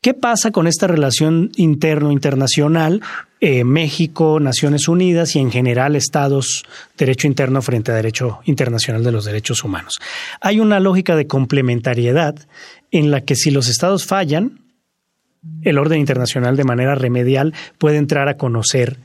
[0.00, 3.02] ¿Qué pasa con esta relación interno-internacional?
[3.40, 6.64] Eh, México, Naciones Unidas y en general Estados,
[6.96, 9.94] derecho interno frente a derecho internacional de los derechos humanos.
[10.40, 12.36] Hay una lógica de complementariedad
[12.92, 14.60] en la que si los Estados fallan,
[15.62, 18.98] el orden internacional de manera remedial puede entrar a conocer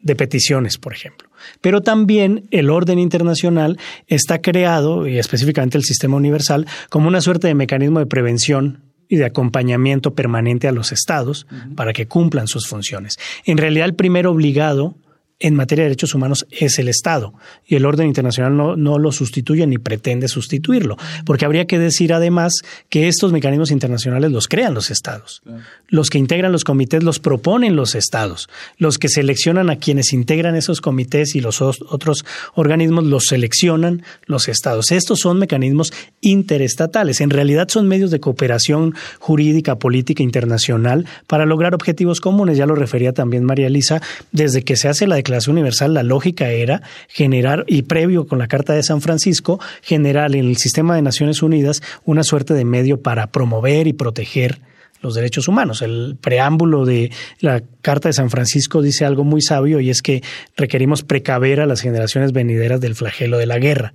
[0.00, 1.28] de peticiones, por ejemplo.
[1.60, 7.48] Pero también el orden internacional está creado, y específicamente el sistema universal, como una suerte
[7.48, 12.66] de mecanismo de prevención y de acompañamiento permanente a los estados para que cumplan sus
[12.66, 13.16] funciones.
[13.44, 14.96] En realidad, el primer obligado
[15.38, 17.34] en materia de derechos humanos es el Estado
[17.66, 22.14] y el orden internacional no, no, lo sustituye ni pretende sustituirlo, porque habría que decir
[22.14, 22.54] además
[22.88, 25.42] que estos mecanismos internacionales los crean los Estados.
[25.88, 28.48] Los que integran los comités los proponen los Estados.
[28.78, 32.24] Los que seleccionan a quienes integran esos comités y los otros
[32.54, 34.90] organismos los seleccionan los Estados.
[34.90, 37.20] Estos son mecanismos interestatales.
[37.20, 42.56] En realidad son medios de cooperación jurídica, política internacional para lograr objetivos comunes.
[42.56, 44.00] Ya lo refería también María Elisa,
[44.32, 48.46] desde que se hace la Declaración Universal, la lógica era generar, y previo con la
[48.46, 53.02] Carta de San Francisco, generar en el sistema de Naciones Unidas una suerte de medio
[53.02, 54.60] para promover y proteger
[55.00, 55.82] los derechos humanos.
[55.82, 57.10] El preámbulo de
[57.40, 60.22] la Carta de San Francisco dice algo muy sabio y es que
[60.56, 63.94] requerimos precaver a las generaciones venideras del flagelo de la guerra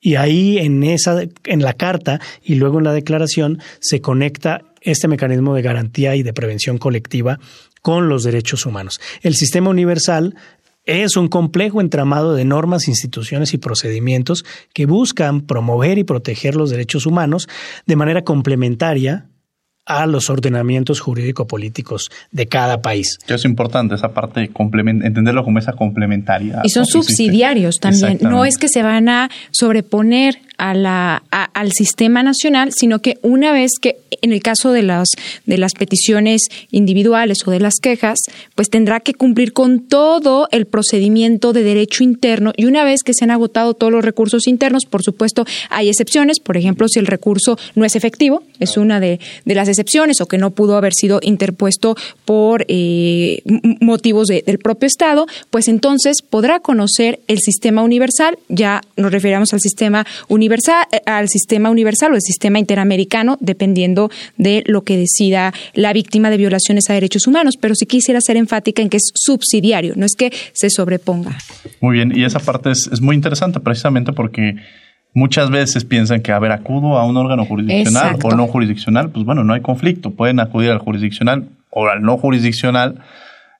[0.00, 5.08] Y ahí en esa, en la carta y luego en la declaración se conecta este
[5.08, 7.40] mecanismo de garantía y de prevención colectiva
[7.82, 9.00] con los derechos humanos.
[9.22, 10.34] El sistema universal
[10.88, 16.70] es un complejo entramado de normas, instituciones y procedimientos que buscan promover y proteger los
[16.70, 17.46] derechos humanos
[17.86, 19.26] de manera complementaria
[19.84, 23.18] a los ordenamientos jurídico-políticos de cada país.
[23.26, 26.60] Es importante esa parte, entenderlo como esa complementaria.
[26.64, 28.18] Y son subsidiarios también.
[28.22, 33.52] No es que se van a sobreponer a la, al sistema nacional, sino que una
[33.52, 35.08] vez que, en el caso de las,
[35.46, 38.18] de las peticiones individuales o de las quejas,
[38.54, 42.52] pues tendrá que cumplir con todo el procedimiento de derecho interno.
[42.56, 46.40] Y una vez que se han agotado todos los recursos internos, por supuesto, hay excepciones,
[46.40, 50.26] por ejemplo, si el recurso no es efectivo, es una de, de las excepciones, o
[50.26, 53.42] que no pudo haber sido interpuesto por eh,
[53.80, 59.60] motivos del propio Estado, pues entonces podrá conocer el sistema universal, ya nos referimos al
[59.60, 64.96] sistema universal, universal, eh, al sistema universal o el sistema interamericano, dependiendo de lo que
[64.96, 67.56] decida la víctima de violaciones a derechos humanos.
[67.60, 71.36] Pero sí quisiera ser enfática en que es subsidiario, no es que se sobreponga.
[71.80, 74.56] Muy bien, y esa parte es, es muy interesante precisamente porque
[75.14, 79.24] muchas veces piensan que, a ver, acudo a un órgano jurisdiccional o no jurisdiccional, pues
[79.24, 83.02] bueno, no hay conflicto, pueden acudir al jurisdiccional o al no jurisdiccional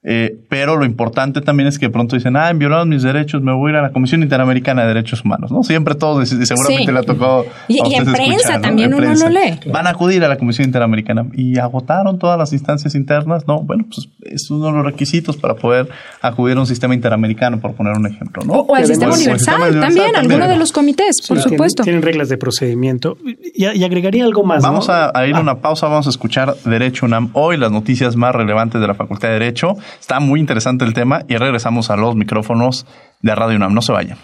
[0.04, 3.42] eh, pero lo importante también es que de pronto dicen, ah, han violado mis derechos,
[3.42, 5.64] me voy a ir a la Comisión Interamericana de Derechos Humanos, ¿no?
[5.64, 7.46] Siempre todos, seguramente le ha tocado.
[7.66, 9.58] Y, en prensa también uno lo lee.
[9.66, 13.60] Van a acudir a la Comisión Interamericana y agotaron todas las instancias internas, ¿no?
[13.62, 15.88] Bueno, pues es uno de los requisitos para poder
[16.22, 18.52] acudir a un sistema interamericano, por poner un ejemplo, ¿no?
[18.52, 21.82] O, al sistema universal, también, alguno de los comités, por supuesto.
[21.82, 23.18] Tienen, reglas de procedimiento.
[23.54, 24.62] Y, agregaría algo más.
[24.62, 25.40] Vamos a, ir a ah.
[25.40, 29.28] una pausa, vamos a escuchar Derecho UNAM hoy, las noticias más relevantes de la Facultad
[29.28, 29.76] de Derecho.
[30.00, 32.86] Está muy interesante el tema y regresamos a los micrófonos
[33.22, 33.74] de Radio UNAM.
[33.74, 34.18] No se vayan.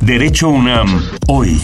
[0.00, 1.60] Derecho UNAM, hoy.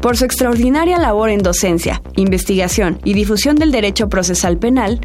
[0.00, 5.00] Por su extraordinaria labor en docencia, investigación y difusión del derecho procesal penal,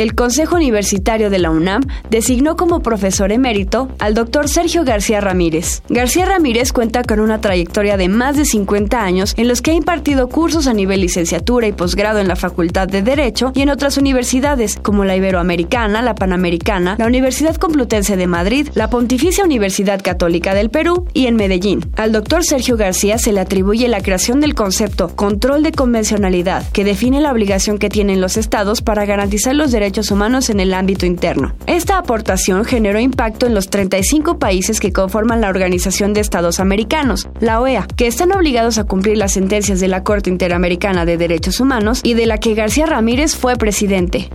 [0.00, 5.82] el Consejo Universitario de la UNAM designó como profesor emérito al doctor Sergio García Ramírez.
[5.90, 9.74] García Ramírez cuenta con una trayectoria de más de 50 años en los que ha
[9.74, 13.98] impartido cursos a nivel licenciatura y posgrado en la Facultad de Derecho y en otras
[13.98, 20.54] universidades como la Iberoamericana, la Panamericana, la Universidad Complutense de Madrid, la Pontificia Universidad Católica
[20.54, 21.84] del Perú y en Medellín.
[21.96, 26.84] Al doctor Sergio García se le atribuye la creación del concepto control de convencionalidad, que
[26.84, 30.72] define la obligación que tienen los estados para garantizar los derechos derechos humanos en el
[30.72, 31.52] ámbito interno.
[31.66, 37.28] Esta aportación generó impacto en los 35 países que conforman la Organización de Estados Americanos,
[37.40, 41.58] la OEA, que están obligados a cumplir las sentencias de la Corte Interamericana de Derechos
[41.58, 44.30] Humanos y de la que García Ramírez fue presidente.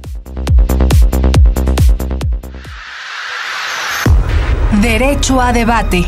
[4.81, 6.03] Derecho a debate.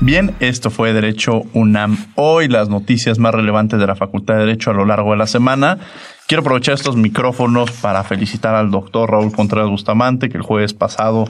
[0.00, 1.98] Bien, esto fue Derecho UNAM.
[2.14, 5.26] Hoy las noticias más relevantes de la Facultad de Derecho a lo largo de la
[5.26, 5.78] semana.
[6.30, 11.24] Quiero aprovechar estos micrófonos para felicitar al doctor Raúl Contreras Bustamante, que el jueves pasado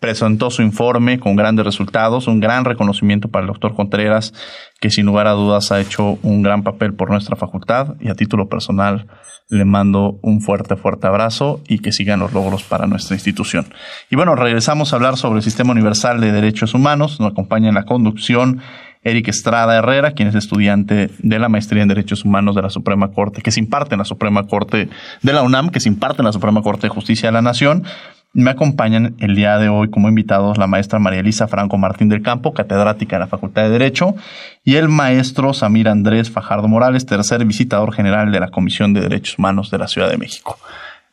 [0.00, 4.32] presentó su informe con grandes resultados, un gran reconocimiento para el doctor Contreras,
[4.80, 8.14] que sin lugar a dudas ha hecho un gran papel por nuestra facultad y a
[8.14, 9.06] título personal
[9.50, 13.66] le mando un fuerte, fuerte abrazo y que sigan los logros para nuestra institución.
[14.10, 17.20] Y bueno, regresamos a hablar sobre el Sistema Universal de Derechos Humanos.
[17.20, 18.62] Nos acompaña en la conducción
[19.06, 23.12] Eric Estrada Herrera, quien es estudiante de la maestría en Derechos Humanos de la Suprema
[23.12, 24.88] Corte, que se imparte en la Suprema Corte
[25.22, 27.84] de la UNAM, que se imparte en la Suprema Corte de Justicia de la Nación.
[28.32, 32.20] Me acompañan el día de hoy como invitados la maestra María Elisa Franco Martín del
[32.20, 34.16] Campo, catedrática en la Facultad de Derecho,
[34.64, 39.38] y el maestro Samir Andrés Fajardo Morales, tercer visitador general de la Comisión de Derechos
[39.38, 40.58] Humanos de la Ciudad de México.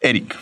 [0.01, 0.35] Eric.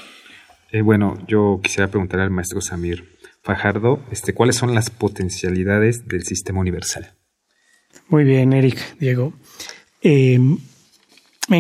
[0.72, 3.04] Eh, bueno, yo quisiera preguntar al maestro Samir
[3.44, 7.12] Fajardo, este, ¿cuáles son las potencialidades del sistema universal?
[8.10, 9.34] Muy bien, Eric, Diego.
[10.02, 10.40] Eh,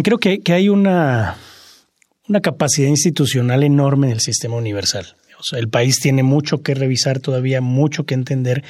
[0.04, 1.38] creo que, que hay una
[2.32, 5.06] una capacidad institucional enorme en el sistema universal.
[5.38, 8.64] O sea, el país tiene mucho que revisar todavía, mucho que entender,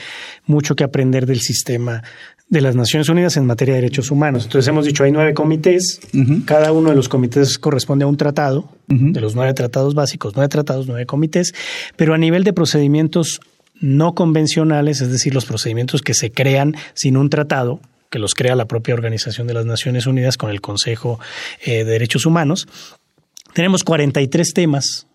[0.46, 2.02] mucho que aprender del sistema
[2.50, 4.46] de las Naciones Unidas en materia de derechos humanos.
[4.46, 6.00] Entonces hemos dicho, hay nueve comités,
[6.46, 10.50] cada uno de los comités corresponde a un tratado, de los nueve tratados básicos, nueve
[10.50, 11.54] tratados, nueve comités,
[11.98, 13.42] pero a nivel de procedimientos
[13.82, 18.56] no convencionales, es decir, los procedimientos que se crean sin un tratado, que los crea
[18.56, 21.20] la propia Organización de las Naciones Unidas con el Consejo
[21.66, 22.68] eh, de Derechos Humanos,
[23.54, 25.08] tenemos 43 temas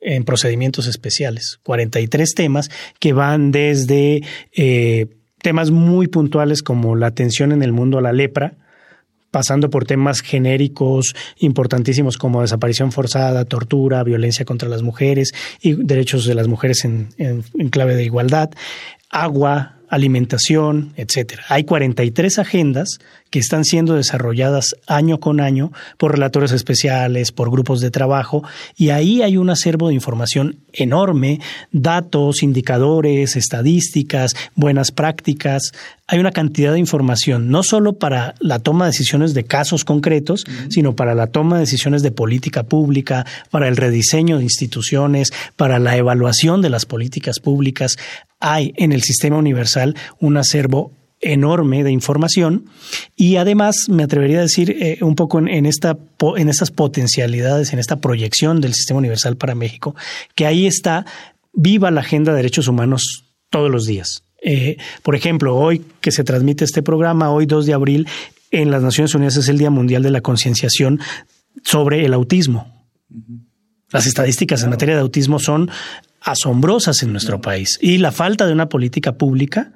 [0.00, 4.22] en procedimientos especiales, 43 temas que van desde
[4.54, 5.06] eh,
[5.40, 8.54] temas muy puntuales como la atención en el mundo a la lepra,
[9.30, 16.24] pasando por temas genéricos importantísimos como desaparición forzada, tortura, violencia contra las mujeres y derechos
[16.24, 17.08] de las mujeres en
[17.70, 18.50] clave de igualdad,
[19.10, 21.44] agua, alimentación, etcétera.
[21.48, 22.98] Hay 43 agendas
[23.30, 28.42] que están siendo desarrolladas año con año por relatores especiales, por grupos de trabajo,
[28.76, 31.40] y ahí hay un acervo de información enorme,
[31.72, 35.72] datos, indicadores, estadísticas, buenas prácticas.
[36.06, 40.44] Hay una cantidad de información, no solo para la toma de decisiones de casos concretos,
[40.70, 45.78] sino para la toma de decisiones de política pública, para el rediseño de instituciones, para
[45.78, 47.96] la evaluación de las políticas públicas.
[48.40, 52.66] Hay en el sistema universal un acervo enorme de información
[53.16, 55.98] y además me atrevería a decir eh, un poco en, esta
[56.36, 59.96] en estas potencialidades, en esta proyección del sistema universal para México,
[60.34, 61.06] que ahí está
[61.52, 64.22] viva la agenda de derechos humanos todos los días.
[64.42, 68.06] Eh, por ejemplo, hoy que se transmite este programa, hoy 2 de abril,
[68.50, 71.00] en las Naciones Unidas es el Día Mundial de la Concienciación
[71.64, 72.86] sobre el autismo.
[73.90, 75.70] Las estadísticas en materia de autismo son
[76.30, 79.72] asombrosas en nuestro país y la falta de una política pública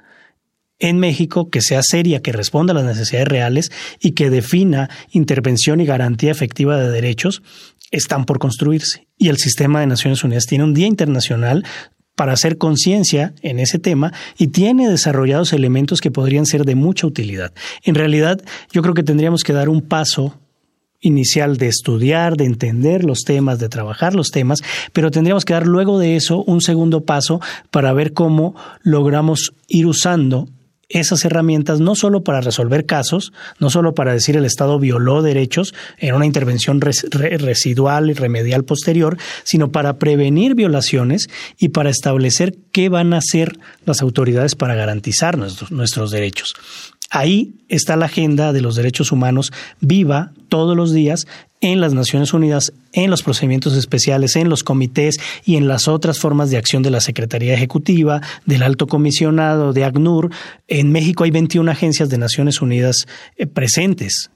[0.79, 5.81] en México que sea seria, que responda a las necesidades reales y que defina intervención
[5.81, 7.43] y garantía efectiva de derechos,
[7.91, 9.07] están por construirse.
[9.17, 11.65] Y el sistema de Naciones Unidas tiene un Día Internacional
[12.17, 17.07] para hacer conciencia en ese tema y tiene desarrollados elementos que podrían ser de mucha
[17.07, 17.53] utilidad.
[17.85, 18.41] En realidad,
[18.73, 20.39] yo creo que tendríamos que dar un paso
[21.03, 24.61] inicial de estudiar, de entender los temas, de trabajar los temas,
[24.93, 27.41] pero tendríamos que dar luego de eso un segundo paso
[27.71, 30.49] para ver cómo logramos ir usando
[30.93, 35.75] esas herramientas no solo para resolver casos, no solo para decir el Estado violó derechos
[35.99, 41.29] en una intervención residual y remedial posterior, sino para prevenir violaciones
[41.59, 46.55] y para establecer qué van a hacer las autoridades para garantizar nuestros derechos.
[47.15, 51.27] Ahí está la agenda de los derechos humanos viva todos los días
[51.61, 56.19] en las Naciones Unidas, en los procedimientos especiales, en los comités y en las otras
[56.19, 60.31] formas de acción de la Secretaría Ejecutiva, del Alto Comisionado, de ACNUR.
[60.69, 63.07] En México hay 21 agencias de Naciones Unidas
[63.37, 64.31] eh, presentes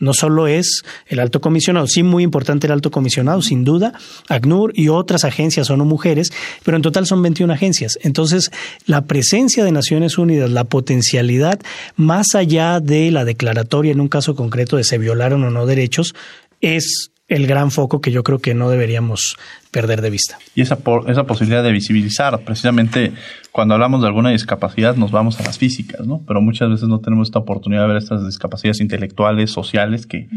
[0.00, 3.92] no solo es el alto comisionado, sí muy importante el alto comisionado, sin duda,
[4.28, 6.30] ACNUR y otras agencias son mujeres,
[6.64, 7.98] pero en total son 21 agencias.
[8.02, 8.50] Entonces,
[8.86, 11.60] la presencia de Naciones Unidas, la potencialidad,
[11.96, 16.14] más allá de la declaratoria en un caso concreto de se violaron o no derechos,
[16.60, 19.36] es el gran foco que yo creo que no deberíamos
[19.70, 20.38] perder de vista.
[20.54, 23.12] Y esa, esa posibilidad de visibilizar, precisamente
[23.52, 26.22] cuando hablamos de alguna discapacidad nos vamos a las físicas, ¿no?
[26.26, 30.28] Pero muchas veces no tenemos esta oportunidad de ver estas discapacidades intelectuales, sociales, que,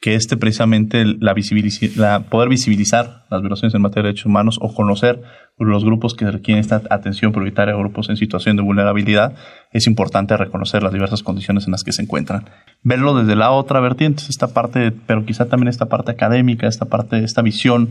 [0.00, 1.34] que este precisamente la,
[1.96, 5.22] la poder visibilizar las violaciones en materia de derechos humanos o conocer
[5.58, 9.34] los grupos que requieren esta atención prioritaria grupos en situación de vulnerabilidad,
[9.72, 12.48] es importante reconocer las diversas condiciones en las que se encuentran.
[12.84, 17.24] Verlo desde la otra vertiente, esta parte, pero quizá también esta parte académica, esta parte,
[17.24, 17.90] esta visión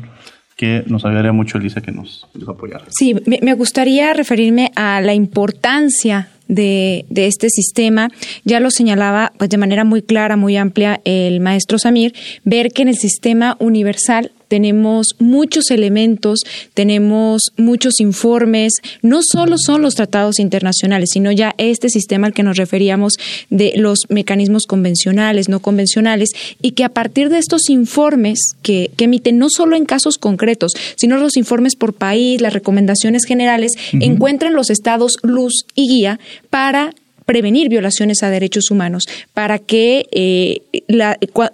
[0.55, 2.85] que nos ayudaría mucho, Elisa, que nos apoyara.
[2.87, 8.09] Sí, me gustaría referirme a la importancia de, de, este sistema.
[8.43, 12.81] Ya lo señalaba pues de manera muy clara, muy amplia el maestro Samir, ver que
[12.81, 16.39] en el sistema universal tenemos muchos elementos,
[16.73, 22.43] tenemos muchos informes, no solo son los tratados internacionales, sino ya este sistema al que
[22.43, 23.13] nos referíamos
[23.49, 26.29] de los mecanismos convencionales, no convencionales,
[26.61, 30.73] y que a partir de estos informes que, que emiten no solo en casos concretos,
[30.95, 36.19] sino los informes por país, las recomendaciones generales, encuentran los estados luz y guía
[36.49, 36.93] para
[37.27, 39.03] prevenir violaciones a derechos humanos,
[39.33, 40.61] para que eh,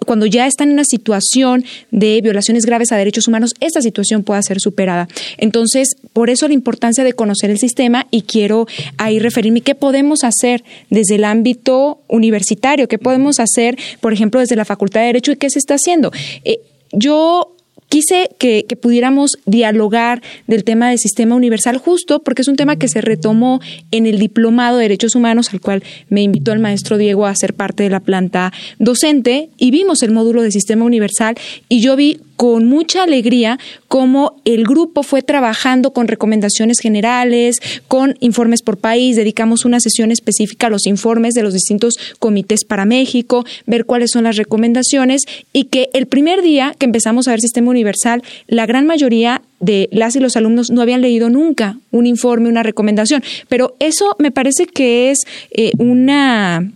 [0.06, 4.40] cuando ya están en una situación de violaciones graves a derechos humanos, esta situación pueda
[4.42, 5.08] ser superada.
[5.36, 8.68] Entonces, por eso la importancia de conocer el sistema y quiero
[8.98, 14.54] ahí referirme qué podemos hacer desde el ámbito universitario, qué podemos hacer, por ejemplo, desde
[14.54, 16.12] la Facultad de Derecho y qué se está haciendo.
[16.44, 16.60] Eh,
[16.92, 17.53] yo
[17.88, 22.88] quise que, pudiéramos dialogar del tema del sistema universal justo porque es un tema que
[22.88, 23.60] se retomó
[23.90, 27.54] en el diplomado de derechos humanos al cual me invitó el maestro Diego a ser
[27.54, 31.36] parte de la planta docente y vimos el módulo de sistema universal
[31.68, 33.58] y yo vi con mucha alegría
[33.88, 37.58] cómo el grupo fue trabajando con recomendaciones generales,
[37.88, 42.64] con informes por país, dedicamos una sesión específica a los informes de los distintos comités
[42.64, 45.22] para México, ver cuáles son las recomendaciones
[45.52, 49.88] y que el primer día que empezamos a ver sistema universal, la gran mayoría de
[49.92, 54.30] las y los alumnos no habían leído nunca un informe, una recomendación, pero eso me
[54.30, 55.20] parece que es
[55.52, 56.70] eh, una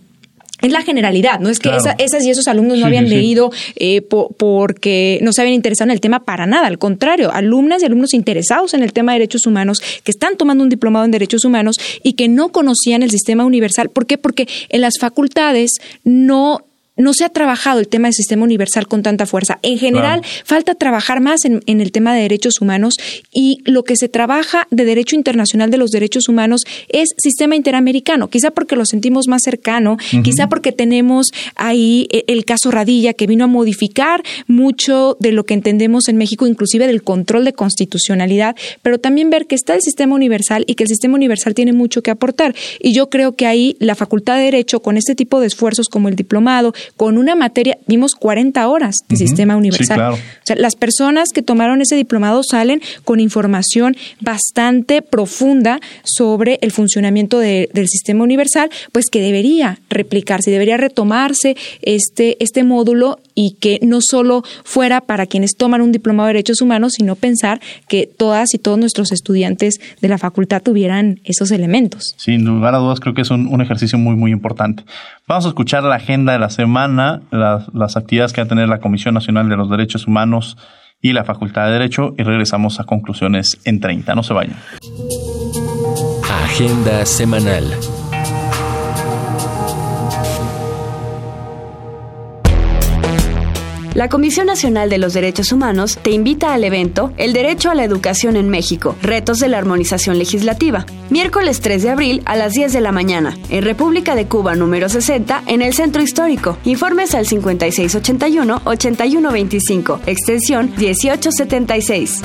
[0.61, 5.19] es la generalidad, no es que esas y esos alumnos no habían leído eh, porque
[5.21, 8.73] no se habían interesado en el tema para nada, al contrario, alumnas y alumnos interesados
[8.73, 12.13] en el tema de derechos humanos que están tomando un diplomado en derechos humanos y
[12.13, 13.89] que no conocían el sistema universal.
[13.89, 14.17] ¿Por qué?
[14.17, 16.65] Porque en las facultades no
[16.99, 19.57] no se ha trabajado el tema del sistema universal con tanta fuerza.
[19.63, 22.95] En general, falta trabajar más en, el tema de derechos humanos
[23.33, 28.29] y lo que se trabaja de derecho internacional de los derechos humanos es sistema interamericano,
[28.29, 33.27] quizá porque lo sentimos más cercano, quizá porque tenemos ahí e, el caso Radilla que
[33.27, 38.57] vino a modificar mucho de lo que entendemos en México, inclusive del control de constitucionalidad,
[38.81, 42.03] pero también ver que está el sistema universal y que el sistema universal tiene mucho
[42.03, 42.53] que aportar.
[42.81, 46.09] Y yo creo que ahí la Facultad de Derecho, con este tipo de esfuerzos como
[46.09, 50.13] el diplomado, con una materia, vimos 40 horas de sistema universal.
[50.13, 56.71] O sea, las personas que tomaron ese diplomado salen con información bastante profunda sobre el
[56.71, 63.79] funcionamiento del sistema universal, pues que debería replicarse, debería retomarse este, este módulo y que
[63.81, 68.53] no solo fuera para quienes toman un diplomado de derechos humanos, sino pensar que todas
[68.53, 72.15] y todos nuestros estudiantes de la facultad tuvieran esos elementos.
[72.17, 74.83] Sin lugar a dudas, creo que es un, ejercicio muy, muy importante.
[75.29, 78.79] Vamos a escuchar la agenda de la semana, las, actividades que va a tener la
[78.79, 80.57] Comisión Nacional de los Derechos Humanos
[81.01, 84.15] y la Facultad de Derecho y regresamos a conclusiones en 30.
[84.15, 84.55] No se vayan.
[86.45, 87.63] Agenda semanal.
[93.99, 97.83] La Comisión Nacional de los Derechos Humanos te invita al evento El Derecho a la
[97.83, 102.71] Educación en México, Retos de la Armonización Legislativa, miércoles 3 de abril a las 10
[102.71, 106.57] de la mañana, en República de Cuba número 60, en el Centro Histórico.
[106.63, 112.21] Informes al 5681-8125, extensión 1876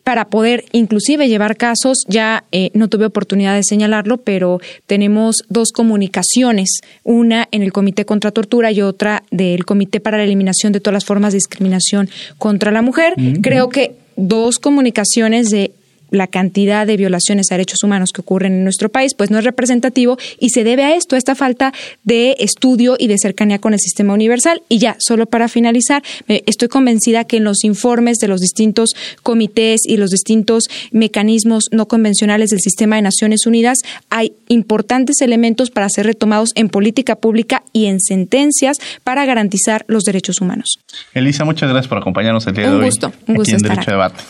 [0.03, 2.05] para poder inclusive llevar casos.
[2.07, 8.05] Ya eh, no tuve oportunidad de señalarlo, pero tenemos dos comunicaciones, una en el Comité
[8.05, 12.09] contra Tortura y otra del Comité para la Eliminación de todas las formas de discriminación
[12.37, 13.13] contra la mujer.
[13.41, 15.71] Creo que dos comunicaciones de
[16.13, 19.43] la cantidad de violaciones a derechos humanos que ocurren en nuestro país, pues no es
[19.43, 23.73] representativo y se debe a esto, a esta falta de estudio y de cercanía con
[23.73, 24.61] el sistema universal.
[24.69, 28.91] Y ya, solo para finalizar, estoy convencida que en los informes de los distintos
[29.23, 35.71] comités y los distintos mecanismos no convencionales del sistema de Naciones Unidas hay importantes elementos
[35.71, 40.79] para ser retomados en política pública y en sentencias para garantizar los derechos humanos.
[41.13, 42.85] Elisa, muchas gracias por acompañarnos el día de hoy.
[42.85, 44.23] Gusto, un gusto, aquí en Derecho Debate.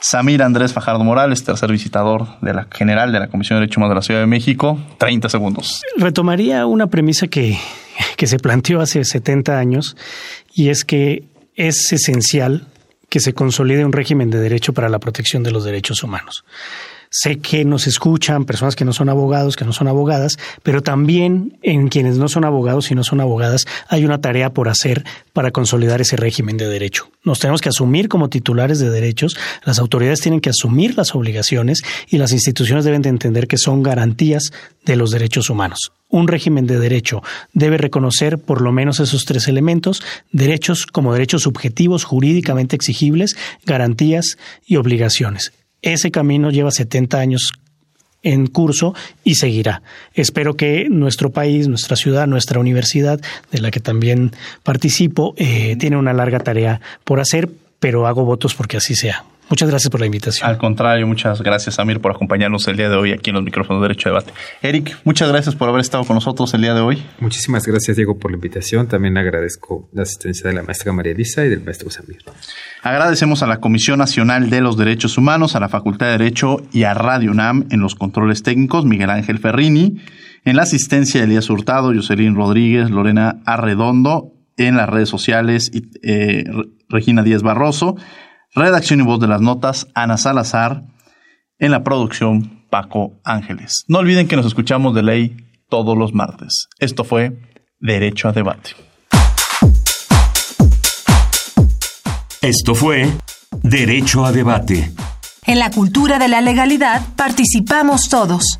[0.00, 3.90] Samir Andrés Fajardo Morales, tercer visitador de la general de la Comisión de Derechos Humanos
[3.90, 4.78] de la Ciudad de México.
[4.98, 5.82] 30 segundos.
[5.96, 7.58] Retomaría una premisa que,
[8.16, 9.96] que se planteó hace 70 años
[10.54, 11.24] y es que
[11.54, 12.66] es esencial
[13.08, 16.44] que se consolide un régimen de derecho para la protección de los derechos humanos.
[17.14, 21.58] Sé que nos escuchan personas que no son abogados, que no son abogadas, pero también
[21.62, 25.04] en quienes no son abogados y no son abogadas hay una tarea por hacer
[25.34, 27.10] para consolidar ese régimen de derecho.
[27.22, 31.82] Nos tenemos que asumir como titulares de derechos, las autoridades tienen que asumir las obligaciones
[32.08, 34.44] y las instituciones deben de entender que son garantías
[34.86, 35.92] de los derechos humanos.
[36.08, 41.42] Un régimen de derecho debe reconocer por lo menos esos tres elementos, derechos como derechos
[41.42, 43.36] subjetivos jurídicamente exigibles,
[43.66, 45.52] garantías y obligaciones.
[45.82, 47.52] Ese camino lleva 70 años
[48.22, 49.82] en curso y seguirá.
[50.14, 53.20] Espero que nuestro país, nuestra ciudad, nuestra universidad,
[53.50, 58.54] de la que también participo, eh, tiene una larga tarea por hacer, pero hago votos
[58.54, 59.24] porque así sea.
[59.52, 60.48] Muchas gracias por la invitación.
[60.48, 63.82] Al contrario, muchas gracias, Amir, por acompañarnos el día de hoy aquí en los micrófonos
[63.82, 64.32] de Derecho de Debate.
[64.62, 67.02] Eric, muchas gracias por haber estado con nosotros el día de hoy.
[67.20, 68.88] Muchísimas gracias, Diego, por la invitación.
[68.88, 72.22] También agradezco la asistencia de la maestra María Elisa y del maestro Samir.
[72.82, 76.84] Agradecemos a la Comisión Nacional de los Derechos Humanos, a la Facultad de Derecho y
[76.84, 79.98] a Radio UNAM en los controles técnicos, Miguel Ángel Ferrini,
[80.46, 85.70] en la asistencia Elías Hurtado, Jocelyn Rodríguez, Lorena Arredondo, en las redes sociales,
[86.02, 86.44] eh,
[86.88, 87.96] Regina Díaz Barroso,
[88.54, 90.82] Redacción y voz de las notas, Ana Salazar.
[91.58, 93.84] En la producción, Paco Ángeles.
[93.88, 95.36] No olviden que nos escuchamos de ley
[95.70, 96.68] todos los martes.
[96.78, 97.32] Esto fue
[97.78, 98.70] Derecho a Debate.
[102.42, 103.10] Esto fue
[103.62, 104.92] Derecho a Debate.
[105.46, 108.58] En la cultura de la legalidad participamos todos.